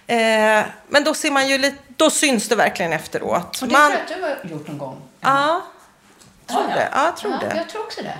Eh, 0.07 0.63
men 0.87 1.03
då 1.03 1.13
ser 1.13 1.31
man 1.31 1.47
ju 1.47 1.57
lite, 1.57 1.77
då 1.95 2.09
syns 2.09 2.49
det 2.49 2.55
verkligen 2.55 2.93
efteråt. 2.93 3.61
Och 3.61 3.67
det 3.67 3.73
man, 3.73 3.91
tror 3.91 4.19
jag 4.21 4.31
att 4.31 4.41
du 4.41 4.47
har 4.47 4.57
gjort 4.57 4.67
någon 4.67 4.77
gång. 4.77 5.01
Ja, 5.21 5.61
tror 6.47 6.61
Ja, 6.61 6.67
ja. 6.69 6.75
det. 6.75 6.89
Ja, 6.93 7.05
jag 7.05 7.17
tror 7.17 7.33
ja, 7.33 7.39
det. 7.39 7.55
Jag 7.57 7.69
tror 7.69 7.81
också 7.81 8.01
det. 8.01 8.17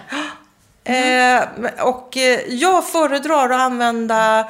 Eh, 0.94 1.44
och 1.86 2.18
eh, 2.18 2.40
jag 2.48 2.88
föredrar 2.88 3.50
att 3.50 3.62
använda 3.62 4.48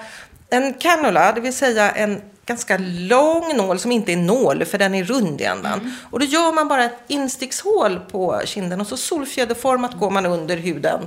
en 0.50 0.74
cannula, 0.74 1.32
det 1.32 1.42
vill 1.42 1.56
säga 1.56 1.92
en 1.92 2.22
ganska 2.46 2.78
lång 2.82 3.58
nål 3.58 3.80
som 3.80 3.92
inte 3.92 4.12
är 4.14 4.18
nål 4.18 4.66
för 4.66 4.78
den 4.78 4.96
är 4.96 5.04
rund 5.04 5.42
i 5.42 5.44
ändan. 5.44 5.80
Mm. 5.80 5.92
Och 6.12 6.20
då 6.20 6.26
gör 6.26 6.54
man 6.54 6.68
bara 6.68 6.84
ett 6.84 7.00
instickshål 7.08 8.00
på 8.12 8.42
kinden 8.46 8.82
och 8.82 8.88
så 8.88 8.98
solfjäderformat 8.98 9.94
går 10.00 10.10
man 10.10 10.26
under 10.26 10.58
huden. 10.58 11.02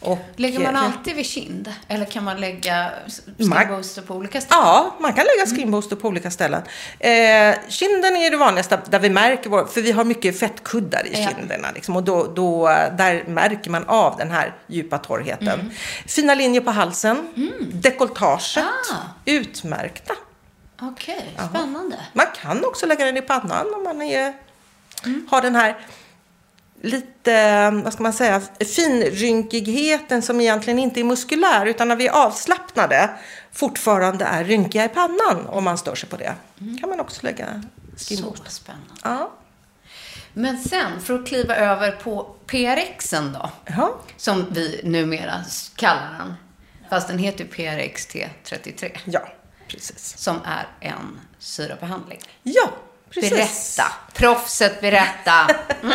Och, 0.00 0.12
Mm. 0.12 0.24
Lägger 0.36 0.58
man 0.60 0.76
eh, 0.76 0.84
alltid 0.84 1.14
vid 1.16 1.26
kind? 1.26 1.72
Eller 1.88 2.04
kan 2.06 2.24
man 2.24 2.40
lägga 2.40 2.90
Man- 3.36 3.58
skin 3.58 3.68
booster 3.76 4.02
på 4.02 4.14
olika 4.14 4.40
ställen? 4.40 4.62
Ja, 4.64 4.94
man 5.00 5.12
kan 5.12 5.24
lägga 5.36 5.56
skinbooster 5.56 5.96
på 5.96 6.08
olika 6.08 6.30
ställen. 6.30 6.62
Eh, 6.98 7.54
kinden 7.68 8.16
är 8.16 8.30
det 8.30 8.36
vanligaste 8.36 8.80
där 8.90 8.98
vi 8.98 9.10
märker, 9.10 9.50
vår, 9.50 9.64
för 9.64 9.80
vi 9.80 9.92
har 9.92 10.04
mycket 10.04 10.38
fettkuddar 10.38 11.06
i 11.06 11.22
Ja. 11.22 11.28
kinderna. 11.28 11.68
Liksom, 11.74 11.96
och 11.96 12.02
då, 12.02 12.32
då, 12.34 12.66
där 12.98 13.24
märker 13.28 13.70
man 13.70 13.84
av 13.88 14.16
den 14.18 14.30
här 14.30 14.54
djupa 14.66 14.98
torrheten. 14.98 15.48
Mm. 15.48 15.70
Fina 16.06 16.34
linjer 16.34 16.60
på 16.60 16.70
halsen, 16.70 17.28
dekolletaget, 17.72 18.56
Ah. 18.56 18.96
utmärkta. 19.24 20.14
Okej, 20.82 21.38
spännande. 21.50 21.96
Man 22.12 22.26
kan 22.42 22.64
också 22.64 22.86
lägga 22.86 23.04
den 23.04 23.16
i 23.16 23.22
pannan 23.22 23.74
om 23.74 23.82
man 23.84 24.02
är, 24.02 24.32
Mm. 25.04 25.26
har 25.30 25.42
den 25.42 25.54
här 25.56 25.76
lite, 26.82 27.70
vad 27.84 27.92
ska 27.92 28.02
man 28.02 28.12
säga, 28.12 28.42
finrynkigheten 28.76 30.22
som 30.22 30.40
egentligen 30.40 30.78
inte 30.78 31.00
är 31.00 31.04
muskulär 31.04 31.66
utan 31.66 31.88
när 31.88 31.96
vi 31.96 32.06
är 32.06 32.12
avslappnade 32.12 33.10
fortfarande 33.52 34.24
är 34.24 34.44
rynkiga 34.44 34.84
i 34.84 34.88
pannan 34.88 35.46
om 35.46 35.64
man 35.64 35.78
stör 35.78 35.94
sig 35.94 36.08
på 36.08 36.16
det. 36.16 36.34
kan 36.80 36.88
man 36.90 37.00
också 37.00 37.20
lägga 37.26 37.46
Mm. 37.46 37.66
Så 37.96 38.34
spännande. 38.48 38.86
Ja. 39.04 39.30
Men 40.32 40.58
sen, 40.58 41.00
för 41.00 41.14
att 41.14 41.26
kliva 41.26 41.56
över 41.56 41.90
på 41.92 42.34
PRXen 42.46 43.32
då, 43.32 43.50
Ja. 43.76 43.94
som 44.16 44.46
vi 44.50 44.80
numera 44.84 45.34
kallar 45.76 46.12
den. 46.18 46.34
Fast 46.90 47.08
den 47.08 47.18
heter 47.18 47.44
ju 47.44 47.50
PRXT33, 47.50 48.98
ja, 49.04 49.28
precis. 49.72 50.18
som 50.18 50.40
är 50.44 50.66
en 50.80 51.20
syrabehandling. 51.38 52.20
Ja, 52.42 52.70
precis. 53.10 53.30
Berätta. 53.30 53.92
Proffset, 54.14 54.80
berätta. 54.80 55.50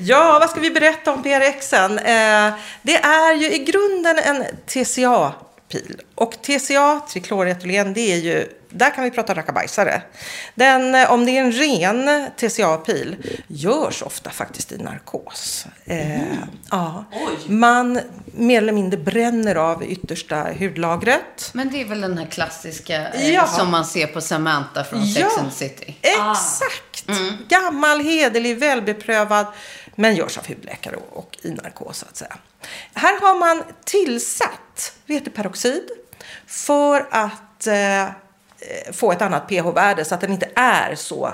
Ja, 0.00 0.38
vad 0.40 0.50
ska 0.50 0.60
vi 0.60 0.70
berätta 0.70 1.12
om 1.12 1.22
PRXen? 1.22 1.98
Eh, 1.98 2.54
det 2.82 2.96
är 2.96 3.34
ju 3.34 3.52
i 3.52 3.58
grunden 3.58 4.18
en 4.18 4.44
TCA-pil. 4.66 6.00
Och 6.14 6.32
TCA, 6.42 7.00
trikloretylen, 7.08 7.94
det 7.94 8.12
är 8.12 8.16
ju, 8.16 8.48
där 8.70 8.94
kan 8.94 9.04
vi 9.04 9.10
prata 9.10 9.34
rackabajsare. 9.34 10.02
Den, 10.54 10.94
eh, 10.94 11.12
om 11.12 11.26
det 11.26 11.30
är 11.38 11.40
en 11.42 11.52
ren 11.52 12.30
TCA-pil, 12.36 13.16
görs 13.46 14.02
ofta 14.02 14.30
faktiskt 14.30 14.72
i 14.72 14.78
narkos. 14.78 15.66
Eh, 15.84 16.22
ja. 16.70 17.04
Man 17.46 18.00
mer 18.32 18.58
eller 18.62 18.72
mindre 18.72 19.00
bränner 19.00 19.54
av 19.54 19.84
yttersta 19.84 20.42
hudlagret. 20.58 21.50
Men 21.52 21.70
det 21.70 21.80
är 21.80 21.84
väl 21.84 22.00
den 22.00 22.18
här 22.18 22.26
klassiska 22.26 23.08
eh, 23.08 23.30
Ja. 23.30 23.46
som 23.46 23.70
man 23.70 23.84
ser 23.84 24.06
på 24.06 24.20
Samantha 24.20 24.84
från 24.84 25.06
Sex 25.06 25.26
Ja. 25.36 25.40
and 25.42 25.50
the 25.50 25.56
City. 25.56 25.96
Exakt! 26.02 27.06
Gammal, 27.48 28.00
hederlig, 28.00 28.58
välbeprövad, 28.58 29.46
men 29.94 30.16
görs 30.16 30.38
av 30.38 30.46
hudläkare 30.48 30.96
och, 30.96 31.16
och 31.18 31.38
i 31.42 31.50
narkos 31.50 31.98
så 31.98 32.06
att 32.06 32.16
säga. 32.16 32.36
Här 32.94 33.20
har 33.20 33.38
man 33.38 33.62
tillsatt 33.84 34.92
veteperoxid 35.06 35.88
för 36.46 37.06
att 37.10 37.66
eh, 37.66 38.06
få 38.92 39.12
ett 39.12 39.22
annat 39.22 39.48
pH-värde 39.48 40.04
så 40.04 40.14
att 40.14 40.20
den 40.20 40.32
inte 40.32 40.48
är 40.54 40.94
så 40.94 41.32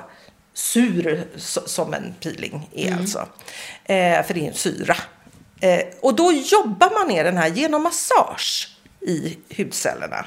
sur 0.54 1.26
so- 1.36 1.66
som 1.66 1.94
en 1.94 2.14
peeling 2.20 2.70
är 2.74 2.96
alltså. 2.96 3.18
Eh, 3.84 4.22
för 4.26 4.34
det 4.34 4.40
är 4.40 4.48
en 4.48 4.54
syra. 4.54 4.96
Eh, 5.60 5.80
och 6.00 6.14
då 6.14 6.32
jobbar 6.32 6.90
man 6.98 7.08
ner 7.08 7.24
den 7.24 7.36
här 7.36 7.48
genom 7.48 7.82
massage 7.82 8.68
i 9.00 9.38
hudcellerna. 9.56 10.26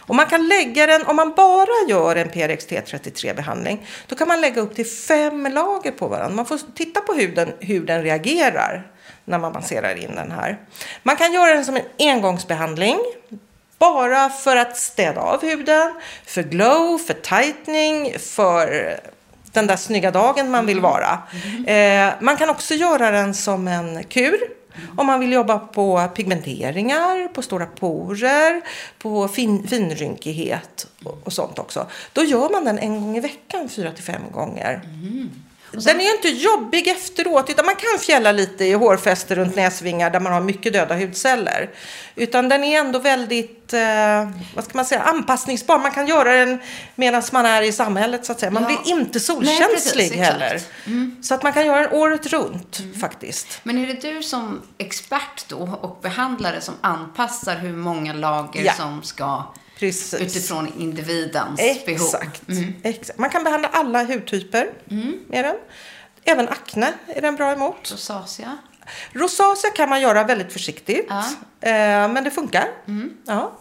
Och 0.00 0.14
man 0.14 0.26
kan 0.26 0.48
lägga 0.48 0.86
den, 0.86 1.06
om 1.06 1.16
man 1.16 1.34
bara 1.34 1.88
gör 1.88 2.16
en 2.16 2.28
PRXT33-behandling, 2.30 3.86
då 4.06 4.16
kan 4.16 4.28
man 4.28 4.40
lägga 4.40 4.60
upp 4.60 4.74
till 4.74 4.86
fem 4.86 5.46
lager 5.52 5.90
på 5.90 6.08
varandra. 6.08 6.36
Man 6.36 6.46
får 6.46 6.60
titta 6.74 7.00
på 7.00 7.12
huden, 7.12 7.52
hur 7.60 7.86
den 7.86 8.02
reagerar 8.02 8.92
när 9.24 9.38
man 9.38 9.52
masserar 9.52 9.94
in 9.94 10.14
den 10.14 10.30
här. 10.30 10.58
Man 11.02 11.16
kan 11.16 11.32
göra 11.32 11.54
den 11.54 11.64
som 11.64 11.76
en 11.76 11.82
engångsbehandling. 11.98 12.98
Bara 13.80 14.30
för 14.30 14.56
att 14.56 14.76
städa 14.76 15.20
av 15.20 15.42
huden, 15.42 15.94
för 16.26 16.42
glow, 16.42 16.98
för 16.98 17.14
tightening, 17.14 18.18
för 18.18 18.96
den 19.52 19.66
där 19.66 19.76
snygga 19.76 20.10
dagen 20.10 20.50
man 20.50 20.66
vill 20.66 20.80
vara. 20.80 21.18
Eh, 21.66 22.12
man 22.20 22.36
kan 22.36 22.50
också 22.50 22.74
göra 22.74 23.10
den 23.10 23.34
som 23.34 23.68
en 23.68 24.04
kur. 24.04 24.38
Om 24.96 25.06
man 25.06 25.20
vill 25.20 25.32
jobba 25.32 25.58
på 25.58 26.08
pigmenteringar, 26.14 27.28
på 27.28 27.42
stora 27.42 27.66
porer, 27.66 28.60
på 28.98 29.28
fin, 29.28 29.68
finrynkighet 29.68 30.86
och, 31.04 31.18
och 31.24 31.32
sånt 31.32 31.58
också. 31.58 31.86
Då 32.12 32.24
gör 32.24 32.48
man 32.50 32.64
den 32.64 32.78
en 32.78 33.00
gång 33.00 33.16
i 33.16 33.20
veckan, 33.20 33.68
fyra 33.68 33.92
till 33.92 34.04
fem 34.04 34.22
gånger. 34.32 34.80
Mm. 34.84 35.30
Den 35.72 36.00
är 36.00 36.14
inte 36.16 36.28
jobbig 36.28 36.88
efteråt, 36.88 37.50
utan 37.50 37.66
man 37.66 37.74
kan 37.76 37.98
fjälla 38.00 38.32
lite 38.32 38.64
i 38.64 38.72
hårfäste 38.72 39.34
runt 39.34 39.56
näsvingar 39.56 40.10
där 40.10 40.20
man 40.20 40.32
har 40.32 40.40
mycket 40.40 40.72
döda 40.72 40.94
hudceller. 40.94 41.70
Utan 42.14 42.48
den 42.48 42.64
är 42.64 42.78
ändå 42.80 42.98
väldigt, 42.98 43.72
eh, 43.72 44.30
vad 44.54 44.64
ska 44.64 44.72
man 44.78 44.84
säga, 44.84 45.02
anpassningsbar. 45.02 45.78
Man 45.78 45.90
kan 45.90 46.06
göra 46.06 46.32
den 46.32 46.58
medan 46.94 47.22
man 47.32 47.46
är 47.46 47.62
i 47.62 47.72
samhället 47.72 48.24
så 48.26 48.32
att 48.32 48.40
säga. 48.40 48.50
Man 48.50 48.62
Ja. 48.62 48.68
blir 48.68 48.92
inte 48.98 49.10
Nej, 49.12 49.20
solkänslig 49.20 49.70
precis, 49.74 50.12
exakt. 50.12 50.40
heller. 50.40 50.60
Så 51.22 51.34
att 51.34 51.42
man 51.42 51.52
kan 51.52 51.66
göra 51.66 51.80
den 51.80 51.92
året 51.92 52.26
runt 52.26 52.80
faktiskt. 53.00 53.60
Men 53.62 53.78
är 53.78 53.86
det 53.86 54.12
du 54.12 54.22
som 54.22 54.62
expert 54.78 55.44
då 55.48 55.78
och 55.80 55.98
behandlare 56.02 56.60
som 56.60 56.74
anpassar 56.80 57.56
hur 57.56 57.72
många 57.72 58.12
lager 58.12 58.64
Ja. 58.64 58.72
som 58.74 59.02
ska 59.02 59.44
Precis. 59.80 60.14
utifrån 60.14 60.72
individens 60.78 61.60
behov? 61.86 62.06
Exakt. 62.06 62.42
Exakt. 62.82 63.18
Man 63.18 63.30
kan 63.30 63.44
behandla 63.44 63.68
alla 63.68 64.04
hudtyper 64.04 64.66
med 65.28 65.44
den. 65.44 65.56
Även 66.24 66.48
akne 66.48 66.92
är 67.06 67.20
den 67.20 67.36
bra 67.36 67.52
emot. 67.52 67.90
Rosacea? 67.92 68.58
Rosacea 69.12 69.70
kan 69.70 69.88
man 69.88 70.00
göra 70.00 70.24
väldigt 70.24 70.52
försiktigt. 70.52 71.06
Ja. 71.08 71.24
Eh, 71.68 72.12
men 72.12 72.24
det 72.24 72.30
funkar. 72.30 72.64
Ja. 73.26 73.52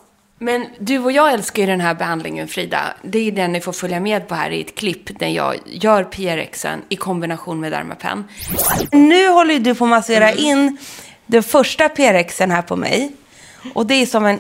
Men 0.41 0.65
du 0.79 0.99
och 0.99 1.11
jag 1.11 1.33
älskar 1.33 1.63
ju 1.63 1.67
den 1.67 1.81
här 1.81 1.93
behandlingen, 1.93 2.47
Frida. 2.47 2.81
Det 3.03 3.27
är 3.27 3.31
den 3.31 3.51
ni 3.51 3.61
får 3.61 3.73
följa 3.73 3.99
med 3.99 4.27
på 4.27 4.35
här 4.35 4.51
i 4.51 4.61
ett 4.61 4.75
klipp 4.75 5.19
där 5.19 5.27
jag 5.27 5.55
gör 5.65 6.03
PRXen 6.03 6.81
i 6.89 6.95
kombination 6.95 7.59
med 7.59 7.71
Dermapen. 7.71 8.23
Nu 8.91 9.27
håller 9.27 9.53
ju 9.53 9.59
du 9.59 9.75
på 9.75 9.83
att 9.83 9.89
massera 9.89 10.31
in 10.31 10.77
den 11.25 11.43
första 11.43 11.89
PRXen 11.89 12.51
här 12.51 12.61
på 12.61 12.75
mig. 12.75 13.11
Och 13.73 13.85
det 13.85 13.93
är 13.95 14.05
som 14.05 14.25
en, 14.25 14.39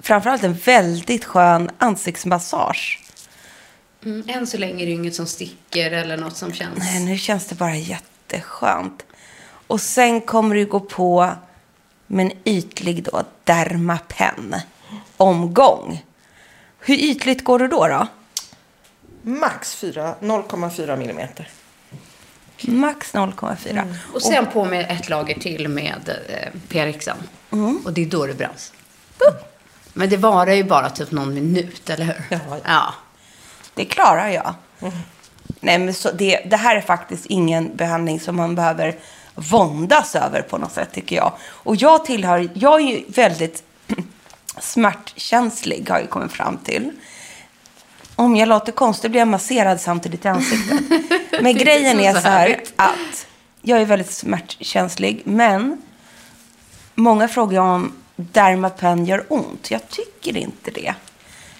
framförallt 0.00 0.44
en 0.44 0.54
väldigt 0.54 1.24
skön 1.24 1.70
ansiktsmassage. 1.78 2.98
Mm. 4.04 4.24
Än 4.28 4.46
så 4.46 4.58
länge 4.58 4.82
är 4.82 4.86
det 4.86 4.92
inget 4.92 5.14
som 5.14 5.26
sticker 5.26 5.90
eller 5.90 6.16
något 6.16 6.36
som 6.36 6.52
känns... 6.52 6.78
Nej, 6.78 7.04
nu 7.04 7.18
känns 7.18 7.46
det 7.46 7.54
bara 7.54 7.76
jätteskönt. 7.76 9.02
Och 9.66 9.80
sen 9.80 10.20
kommer 10.20 10.54
du 10.54 10.66
gå 10.66 10.80
på 10.80 11.30
med 12.06 12.26
en 12.26 12.32
ytlig 12.44 13.02
då, 13.04 13.22
Dermapen 13.44 14.54
omgång. 15.16 16.04
Hur 16.78 16.94
ytligt 16.94 17.44
går 17.44 17.58
du 17.58 17.68
då? 17.68 17.88
då? 17.88 18.06
Max 19.22 19.74
4 19.74 20.14
0,4 20.20 20.96
millimeter. 20.96 21.48
Max 22.62 23.14
0,4. 23.14 23.94
Och 24.12 24.22
sen 24.22 24.46
på 24.46 24.64
med 24.64 24.86
ett 24.90 25.08
lager 25.08 25.40
till 25.40 25.68
med 25.68 26.16
eh, 26.28 26.60
PRXen. 26.68 27.16
Och 27.84 27.92
det 27.92 28.02
är 28.02 28.06
då 28.06 28.26
det 28.26 28.34
bränns. 28.34 28.72
Men 29.92 30.08
det 30.08 30.16
varar 30.16 30.52
ju 30.52 30.64
bara 30.64 30.90
typ 30.90 31.10
någon 31.10 31.34
minut, 31.34 31.90
eller 31.90 32.04
hur? 32.04 32.24
Ja. 32.30 32.58
ja. 32.64 32.94
Det 33.74 33.84
klarar 33.84 34.28
jag. 34.28 34.54
Nej, 35.60 35.78
men 35.78 35.94
så 35.94 36.10
det, 36.12 36.40
det 36.46 36.56
här 36.56 36.76
är 36.76 36.80
faktiskt 36.80 37.26
ingen 37.26 37.76
behandling 37.76 38.20
som 38.20 38.36
man 38.36 38.54
behöver 38.54 38.96
våndas 39.34 40.16
över 40.16 40.42
på 40.42 40.58
något 40.58 40.72
sätt, 40.72 40.92
tycker 40.92 41.16
jag. 41.16 41.32
Och 41.42 41.76
jag 41.76 42.04
tillhör, 42.04 42.48
jag 42.54 42.80
är 42.80 42.86
ju 42.86 43.04
väldigt 43.08 43.62
smärtkänslig, 44.60 45.90
har 45.90 45.98
jag 45.98 46.10
kommit 46.10 46.32
fram 46.32 46.56
till. 46.56 46.90
Om 48.14 48.36
jag 48.36 48.48
låter 48.48 48.72
konstig 48.72 49.10
blir 49.10 49.20
jag 49.20 49.28
masserad 49.28 49.80
samtidigt 49.80 50.24
i 50.24 50.28
ansiktet. 50.28 50.80
Men 51.42 51.58
grejen 51.58 52.00
är 52.00 52.12
så 52.12 52.28
här 52.28 52.60
att 52.76 53.26
jag 53.62 53.80
är 53.80 53.84
väldigt 53.84 54.12
smärtkänslig, 54.12 55.22
men 55.24 55.82
många 56.94 57.28
frågar 57.28 57.60
om 57.60 57.92
Dermapen 58.32 59.06
gör 59.06 59.24
ont. 59.28 59.70
Jag 59.70 59.88
tycker 59.88 60.36
inte 60.36 60.70
det. 60.70 60.94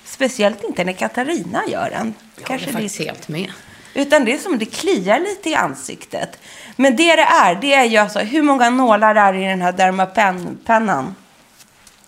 Speciellt 0.05 0.65
inte 0.65 0.85
när 0.85 0.93
Katarina 0.93 1.63
gör 1.69 1.91
den. 1.91 2.15
Jag 2.37 2.47
Kanske 2.47 2.69
är 2.69 2.73
faktiskt 2.73 2.99
lite- 2.99 3.11
helt 3.11 3.29
med. 3.29 3.53
utan 3.95 4.25
det 4.25 4.33
är 4.35 4.39
som 4.39 4.59
det 4.59 4.65
kliar 4.67 5.21
lite 5.21 5.51
i 5.51 5.55
ansiktet. 5.55 6.39
Men 6.77 6.97
det 6.97 7.17
det 7.17 7.23
är, 7.23 7.55
det 7.55 7.75
är 7.75 7.85
ju 7.85 7.97
alltså 7.97 8.19
hur 8.19 8.43
många 8.43 8.71
nålar 8.71 9.15
är 9.15 9.35
i 9.35 9.45
den 9.45 9.63
här 9.63 9.73
Dermapen-pennan? 9.73 11.15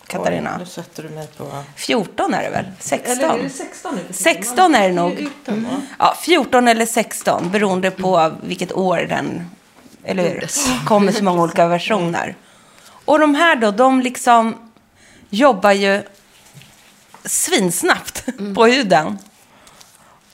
Katarina? 0.07 0.51
Oj, 0.53 0.59
nu 0.59 0.65
sätter 0.65 1.03
du 1.03 1.09
mig 1.09 1.27
på... 1.37 1.63
14 1.75 2.33
är 2.33 2.43
det 2.43 2.49
väl? 2.49 2.65
16? 2.79 3.11
Eller 3.11 3.37
är 3.39 3.43
det 3.43 3.49
16 3.49 3.95
nu? 3.95 4.13
16 4.13 4.75
är 4.75 4.87
det 4.87 4.93
nog. 4.95 5.27
va? 5.45 5.81
Ja, 5.99 6.15
14 6.21 6.67
eller 6.67 6.85
16 6.85 7.49
beroende 7.51 7.91
på 7.91 8.31
vilket 8.43 8.73
år 8.73 8.97
den 9.09 9.49
eller 10.03 10.23
hur? 10.29 10.47
Kommer 10.85 11.11
så 11.11 11.23
många 11.23 11.43
olika 11.43 11.67
versioner. 11.67 12.35
Och 13.05 13.19
de 13.19 13.35
här 13.35 13.55
då, 13.55 13.71
de 13.71 14.01
liksom 14.01 14.55
jobbar 15.29 15.71
ju 15.71 16.03
svinsnabbt 17.25 18.25
på 18.55 18.65
huden. 18.65 19.17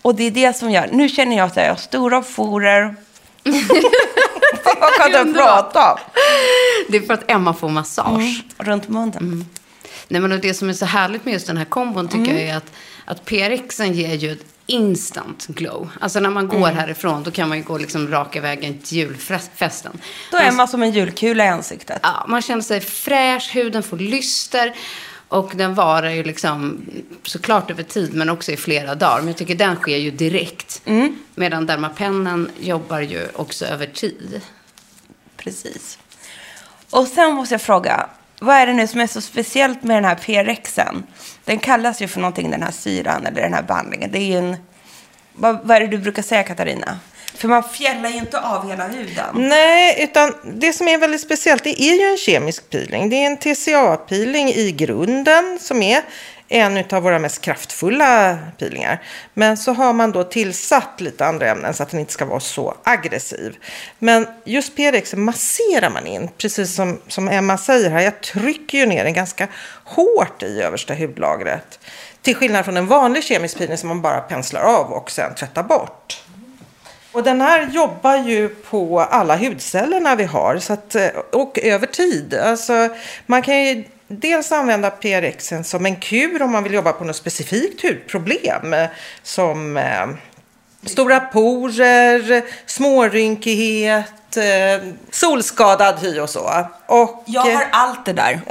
Och 0.01 0.15
det 0.15 0.23
är 0.23 0.31
det 0.31 0.57
som 0.57 0.71
gör, 0.71 0.89
nu 0.91 1.09
känner 1.09 1.37
jag 1.37 1.45
att 1.45 1.55
jag 1.55 1.69
har 1.69 1.75
stora 1.75 2.23
forer. 2.23 2.95
Vad 4.79 4.93
kan 4.97 5.11
du 5.11 5.17
Underbart. 5.17 5.73
prata 5.73 5.93
om? 5.93 5.99
Det 6.89 6.97
är 6.97 7.01
för 7.01 7.13
att 7.13 7.31
Emma 7.31 7.53
får 7.53 7.69
massage. 7.69 8.43
Runt 8.57 8.87
munnen. 8.89 9.45
Nej, 10.07 10.21
men 10.21 10.41
det 10.41 10.53
som 10.53 10.69
är 10.69 10.73
så 10.73 10.85
härligt 10.85 11.25
med 11.25 11.33
just 11.33 11.47
den 11.47 11.57
här 11.57 11.65
kombon 11.65 12.07
tycker 12.07 12.31
jag 12.31 12.41
är 12.41 12.57
att, 12.57 12.71
att 13.05 13.25
PRXen 13.25 13.93
ger 13.93 14.13
ju 14.15 14.37
instant 14.71 15.47
glow. 15.47 15.89
Alltså 15.99 16.19
när 16.19 16.29
man 16.29 16.47
går 16.47 16.67
härifrån 16.67 17.23
då 17.23 17.31
kan 17.31 17.49
man 17.49 17.57
ju 17.57 17.63
gå 17.63 17.77
liksom 17.77 18.07
raka 18.07 18.41
vägen 18.41 18.79
till 18.79 18.97
julfesten. 18.97 20.01
Då 20.31 20.37
är 20.37 20.51
man 20.51 20.67
som 20.67 20.83
en 20.83 20.91
julkula 20.91 21.45
i 21.45 21.47
ansiktet. 21.47 21.99
Ja, 22.03 22.25
man 22.27 22.41
känner 22.41 22.61
sig 22.61 22.81
fräsch, 22.81 23.51
huden 23.53 23.83
får 23.83 23.97
lyster. 23.97 24.73
Och 25.27 25.51
den 25.55 25.73
varar 25.73 26.09
ju 26.09 26.23
liksom 26.23 26.81
såklart 27.23 27.71
över 27.71 27.83
tid 27.83 28.13
men 28.13 28.29
också 28.29 28.51
i 28.51 28.57
flera 28.57 28.95
dagar. 28.95 29.17
Men 29.17 29.27
jag 29.27 29.37
tycker 29.37 29.55
den 29.55 29.75
sker 29.75 29.97
ju 29.97 30.11
direkt. 30.11 30.81
Medan 31.35 31.65
Dermapennen 31.65 32.51
jobbar 32.59 32.99
ju 32.99 33.27
också 33.35 33.65
över 33.65 33.85
tid. 33.85 34.41
Precis. 35.37 35.97
Och 36.89 37.07
sen 37.07 37.33
måste 37.33 37.53
jag 37.53 37.61
fråga, 37.61 38.09
vad 38.39 38.55
är 38.55 38.67
det 38.67 38.73
nu 38.73 38.87
som 38.87 38.99
är 38.99 39.07
så 39.07 39.21
speciellt 39.21 39.83
med 39.83 39.97
den 39.97 40.05
här 40.05 40.15
PRXen? 40.15 41.03
Den 41.45 41.59
kallas 41.59 42.01
ju 42.01 42.07
för 42.07 42.19
någonting, 42.19 42.51
den 42.51 42.63
här 42.63 42.71
syran 42.71 43.25
eller 43.25 43.41
den 43.41 43.53
här 43.53 43.63
behandlingen. 43.63 44.11
Det 44.11 44.17
är 44.17 44.25
ju 44.25 44.37
en... 44.37 44.55
Vad, 45.33 45.59
vad 45.63 45.77
är 45.77 45.81
det 45.81 45.87
du 45.87 45.97
brukar 45.97 46.21
säga, 46.21 46.43
Katarina? 46.43 46.99
För 47.35 47.47
man 47.47 47.63
fjällar 47.63 48.09
ju 48.09 48.17
inte 48.17 48.39
av 48.39 48.69
hela 48.69 48.87
huden. 48.87 49.25
Nej, 49.33 50.03
utan 50.03 50.33
det 50.43 50.73
som 50.73 50.87
är 50.87 50.97
väldigt 50.97 51.21
speciellt, 51.21 51.63
det 51.63 51.81
är 51.81 51.93
ju 51.93 52.11
en 52.11 52.17
kemisk 52.17 52.69
peeling. 52.69 53.09
Det 53.09 53.15
är 53.15 53.25
en 53.25 53.37
TCA-peeling 53.37 54.49
i 54.49 54.71
grunden 54.71 55.59
som 55.61 55.81
är 55.81 56.01
en 56.51 56.83
av 56.91 57.03
våra 57.03 57.19
mest 57.19 57.41
kraftfulla 57.41 58.37
peelingar. 58.57 59.03
Men 59.33 59.57
så 59.57 59.73
har 59.73 59.93
man 59.93 60.11
då 60.11 60.23
tillsatt 60.23 61.01
lite 61.01 61.25
andra 61.25 61.49
ämnen 61.49 61.73
så 61.73 61.83
att 61.83 61.89
den 61.89 61.99
inte 61.99 62.13
ska 62.13 62.25
vara 62.25 62.39
så 62.39 62.75
aggressiv. 62.83 63.57
Men 63.99 64.27
just 64.43 64.75
PRX 64.75 65.13
masserar 65.13 65.89
man 65.89 66.07
in, 66.07 66.29
precis 66.37 66.75
som, 66.75 66.99
som 67.07 67.27
Emma 67.27 67.57
säger 67.57 67.89
här. 67.89 68.01
Jag 68.01 68.21
trycker 68.21 68.77
ju 68.77 68.85
ner 68.85 69.03
den 69.03 69.13
ganska 69.13 69.47
hårt 69.83 70.43
i 70.43 70.61
översta 70.61 70.93
hudlagret. 70.93 71.79
Till 72.21 72.35
skillnad 72.35 72.65
från 72.65 72.77
en 72.77 72.87
vanlig 72.87 73.23
kemisk 73.23 73.57
peeling 73.57 73.77
som 73.77 73.87
man 73.89 74.01
bara 74.01 74.21
penslar 74.21 74.61
av 74.61 74.91
och 74.91 75.11
sen 75.11 75.35
tvättar 75.35 75.63
bort. 75.63 76.23
Och 77.11 77.23
den 77.23 77.41
här 77.41 77.69
jobbar 77.71 78.17
ju 78.17 78.49
på 78.49 78.99
alla 78.99 79.37
hudcellerna 79.37 80.15
vi 80.15 80.23
har 80.23 80.57
så 80.57 80.73
att, 80.73 80.95
och 81.31 81.59
över 81.59 81.87
tid. 81.87 82.33
Alltså, 82.33 82.89
man 83.25 83.41
kan 83.41 83.63
ju 83.63 83.83
dels 84.11 84.51
använda 84.51 84.89
PRXen 84.89 85.63
som 85.63 85.85
en 85.85 85.95
kur 85.95 86.41
om 86.41 86.51
man 86.51 86.63
vill 86.63 86.73
jobba 86.73 86.91
på 86.93 87.03
något 87.03 87.15
specifikt 87.15 87.81
hudproblem. 87.81 88.73
eh, 88.73 88.87
Som 89.23 89.77
eh, 89.77 90.07
stora 90.85 91.19
porer, 91.19 92.43
smårynkighet, 92.65 94.37
eh, 94.37 94.87
solskadad 95.11 95.99
hy 95.99 96.19
och 96.19 96.29
så. 96.29 96.65
Och, 96.87 97.23
Jag 97.27 97.41
har 97.41 97.51
eh, 97.51 97.67
allt 97.71 98.05
det 98.05 98.13
där. 98.13 98.41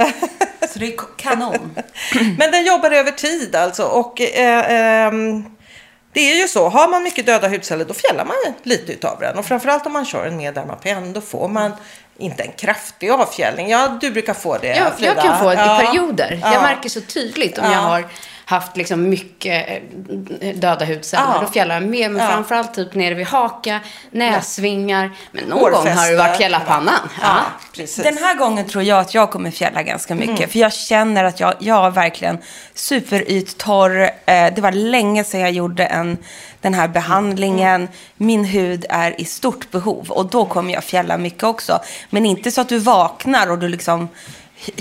Så 0.73 0.79
det 0.79 0.87
är 0.87 1.16
kanon. 1.16 1.75
men 2.38 2.51
den 2.51 2.64
jobbar 2.64 2.90
över 2.90 3.11
tid 3.11 3.57
alltså. 3.57 3.83
Och 3.85 4.20
eh, 4.20 4.64
ehm, 5.07 5.44
det 6.12 6.20
är 6.20 6.37
ju 6.37 6.49
så, 6.49 6.68
har 6.68 6.88
man 6.88 7.03
mycket 7.03 7.27
döda 7.27 7.49
hudceller 7.49 7.85
då 7.85 7.94
fjällar 7.94 8.25
man 8.25 8.37
lite 8.62 8.92
utav 8.92 9.20
den. 9.20 9.38
Och 9.38 9.44
framförallt 9.46 9.87
om 9.87 9.92
man 9.92 10.05
kör 10.05 10.27
en 10.27 10.37
med 10.37 10.55
Dermapen 10.55 11.12
då 11.12 11.20
får 11.20 11.49
man 11.49 11.73
inte 12.20 12.42
en 12.42 12.52
kraftig 12.52 13.11
avfjällning. 13.11 13.68
Ja, 13.70 13.98
du 14.00 14.11
brukar 14.11 14.35
få 14.35 14.59
det 14.59 14.76
Ja, 14.76 14.90
Frida. 14.98 15.14
jag 15.14 15.24
kan 15.24 15.38
få 15.38 15.48
det 15.48 15.54
i 15.54 15.87
perioder. 15.87 16.38
Ja. 16.42 16.52
Jag 16.52 16.62
märker 16.62 16.88
så 16.88 17.00
tydligt 17.00 17.59
om 17.59 17.64
Ja. 17.64 17.72
jag 17.72 17.78
har 17.80 18.04
haft 18.50 18.76
liksom 18.76 19.08
mycket 19.08 19.68
eh, 20.40 20.54
döda 20.56 20.84
hudceller. 20.84 21.24
Ja. 21.24 21.50
Jag 21.54 21.82
mer, 21.82 22.08
men 22.08 22.22
Ja. 22.22 22.28
framförallt 22.30 22.74
typ 22.74 22.94
nere 22.94 23.14
vid 23.14 23.26
haka, 23.26 23.80
näsvingar. 24.10 25.10
Men 25.32 25.44
någon 25.44 25.58
Hårfäste. 25.60 25.88
gång 25.88 25.96
har 25.98 26.10
det 26.10 26.16
varit 26.16 26.40
hela 26.40 26.60
pannan. 26.60 27.08
Ja, 27.22 27.36
precis. 27.76 28.04
Den 28.04 28.18
här 28.18 28.34
gången 28.34 28.66
tror 28.68 28.84
jag 28.84 28.98
att 28.98 29.14
jag 29.14 29.30
kommer 29.30 29.50
fjälla 29.50 29.82
ganska 29.82 30.14
mycket. 30.14 30.38
Mm. 30.38 30.48
För 30.50 30.58
jag 30.58 30.72
känner 30.72 31.24
att 31.24 31.40
jag, 31.40 31.54
jag 31.58 31.86
är 31.86 31.90
verkligen 31.90 32.38
superyttorr. 32.74 34.02
Eh, 34.26 34.54
det 34.54 34.60
var 34.60 34.72
länge 34.72 35.24
sedan 35.24 35.40
jag 35.40 35.50
gjorde 35.50 35.84
en, 35.86 36.18
den 36.60 36.74
här 36.74 36.88
behandlingen. 36.88 37.88
Min 38.16 38.44
hud 38.44 38.84
är 38.88 39.20
i 39.20 39.24
stort 39.24 39.70
behov. 39.70 40.10
Och 40.10 40.26
då 40.26 40.44
kommer 40.44 40.74
jag 40.74 40.84
fjälla 40.84 41.16
mycket 41.18 41.42
också. 41.44 41.80
Men 42.10 42.26
inte 42.26 42.50
så 42.50 42.60
att 42.60 42.68
du 42.68 42.78
vaknar 42.78 43.50
och 43.50 43.58
du 43.58 43.68
liksom 43.68 44.08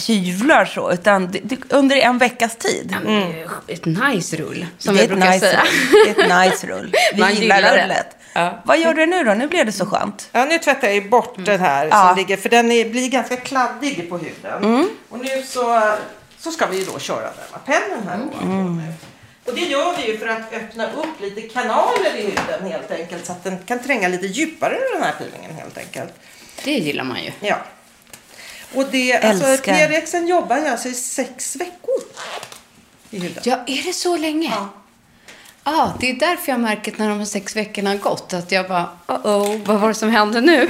hyvlar 0.07 0.65
så. 0.65 0.91
Utan 0.91 1.31
det, 1.31 1.39
det, 1.43 1.57
under 1.73 1.95
en 1.95 2.17
veckas 2.17 2.55
tid. 2.55 2.95
Ju 3.07 3.47
Ett 3.73 3.85
nice 3.85 4.37
rull, 4.37 4.65
som 4.77 4.95
det 4.95 5.01
ett 5.03 5.09
brukar 5.09 5.27
nice 5.31 5.39
säga. 5.39 5.63
Det 6.05 6.09
är 6.21 6.23
ett 6.43 6.51
nice 6.51 6.67
rull. 6.67 6.93
Vi 7.13 7.19
Man 7.21 7.33
gillar, 7.35 7.57
gillar 7.57 7.73
det. 7.77 7.83
rullet. 7.83 8.15
Ja. 8.33 8.61
Vad 8.65 8.79
gör 8.79 8.93
du 8.93 9.05
nu 9.05 9.23
då? 9.23 9.33
Nu 9.33 9.47
blev 9.47 9.65
det 9.65 9.71
så 9.71 9.85
skönt. 9.85 10.29
Ja, 10.31 10.45
nu 10.45 10.57
tvättar 10.59 10.87
jag 10.89 11.09
bort 11.09 11.33
den 11.37 11.59
här 11.59 11.85
Ja. 11.91 12.07
som 12.07 12.17
ligger, 12.17 12.37
för 12.37 12.49
den 12.49 12.71
är, 12.71 12.89
blir 12.89 13.09
ganska 13.09 13.37
kladdig 13.37 14.09
på 14.09 14.17
huden. 14.17 14.89
Och 15.09 15.19
nu 15.19 15.43
så, 15.45 15.81
så 16.39 16.51
ska 16.51 16.65
vi 16.65 16.79
ju 16.79 16.85
då 16.85 16.99
köra 16.99 17.29
Dermapennen 17.37 18.07
här 18.07 18.15
ovanpå 18.15 18.45
nu. 18.75 18.93
Och 19.45 19.55
det 19.55 19.61
gör 19.61 19.97
vi 19.97 20.11
ju 20.11 20.17
för 20.17 20.27
att 20.27 20.53
öppna 20.53 20.85
upp 20.85 21.21
lite 21.21 21.41
kanaler 21.41 22.15
i 22.17 22.21
huden 22.21 22.71
helt 22.71 22.91
enkelt 22.91 23.25
så 23.25 23.31
att 23.31 23.43
den 23.43 23.57
kan 23.65 23.79
tränga 23.83 24.07
lite 24.07 24.25
djupare 24.27 24.75
i 24.75 24.93
den 24.93 25.03
här 25.03 25.13
peelingen 25.17 25.55
helt 25.55 25.77
enkelt. 25.77 26.13
Det 26.63 26.71
gillar 26.71 27.03
man 27.03 27.23
ju. 27.23 27.31
Ja. 27.39 27.55
Och 28.73 28.85
det, 28.91 29.13
alltså. 29.13 29.63
PRXen 29.63 30.27
jobbar 30.27 30.65
alltså 30.65 30.89
i 30.89 30.93
sex 30.93 31.55
veckor 31.55 32.01
i 33.09 33.19
huden. 33.19 33.43
Ja, 33.45 33.63
är 33.67 33.83
det 33.83 33.93
så 33.93 34.17
länge? 34.17 34.53
Ja. 35.63 35.93
det 35.99 36.09
är 36.09 36.13
därför 36.13 36.51
jag 36.51 36.59
märker 36.59 36.93
när 36.97 37.09
de 37.09 37.17
här 37.17 37.25
sex 37.25 37.55
veckorna 37.55 37.89
har 37.89 37.97
gått 37.97 38.33
att 38.33 38.51
jag 38.51 38.67
bara, 38.67 38.89
oh 39.07 39.57
vad 39.65 39.79
var 39.79 39.87
det 39.87 39.93
som 39.93 40.09
hände 40.09 40.41
nu? 40.41 40.61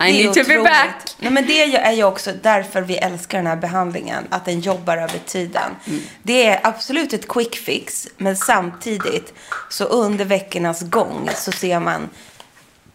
I 0.00 0.12
need 0.12 0.34
to 0.34 0.48
be 0.48 0.62
back. 0.62 1.16
Nej, 1.18 1.30
men 1.32 1.46
det 1.46 1.76
är 1.76 1.92
ju 1.92 2.04
också 2.04 2.32
därför 2.42 2.82
vi 2.82 2.96
älskar 2.96 3.38
den 3.38 3.46
här 3.46 3.56
behandlingen. 3.56 4.24
Att 4.30 4.44
den 4.44 4.60
jobbar 4.60 4.96
över 4.96 5.18
tiden. 5.26 5.70
Det 6.22 6.46
är 6.46 6.60
absolut 6.62 7.12
ett 7.12 7.28
quick 7.28 7.56
fix. 7.56 8.08
Men 8.16 8.36
samtidigt 8.36 9.34
så 9.70 9.84
under 9.84 10.24
veckornas 10.24 10.82
gång 10.82 11.30
så 11.36 11.52
ser 11.52 11.80
man 11.80 12.08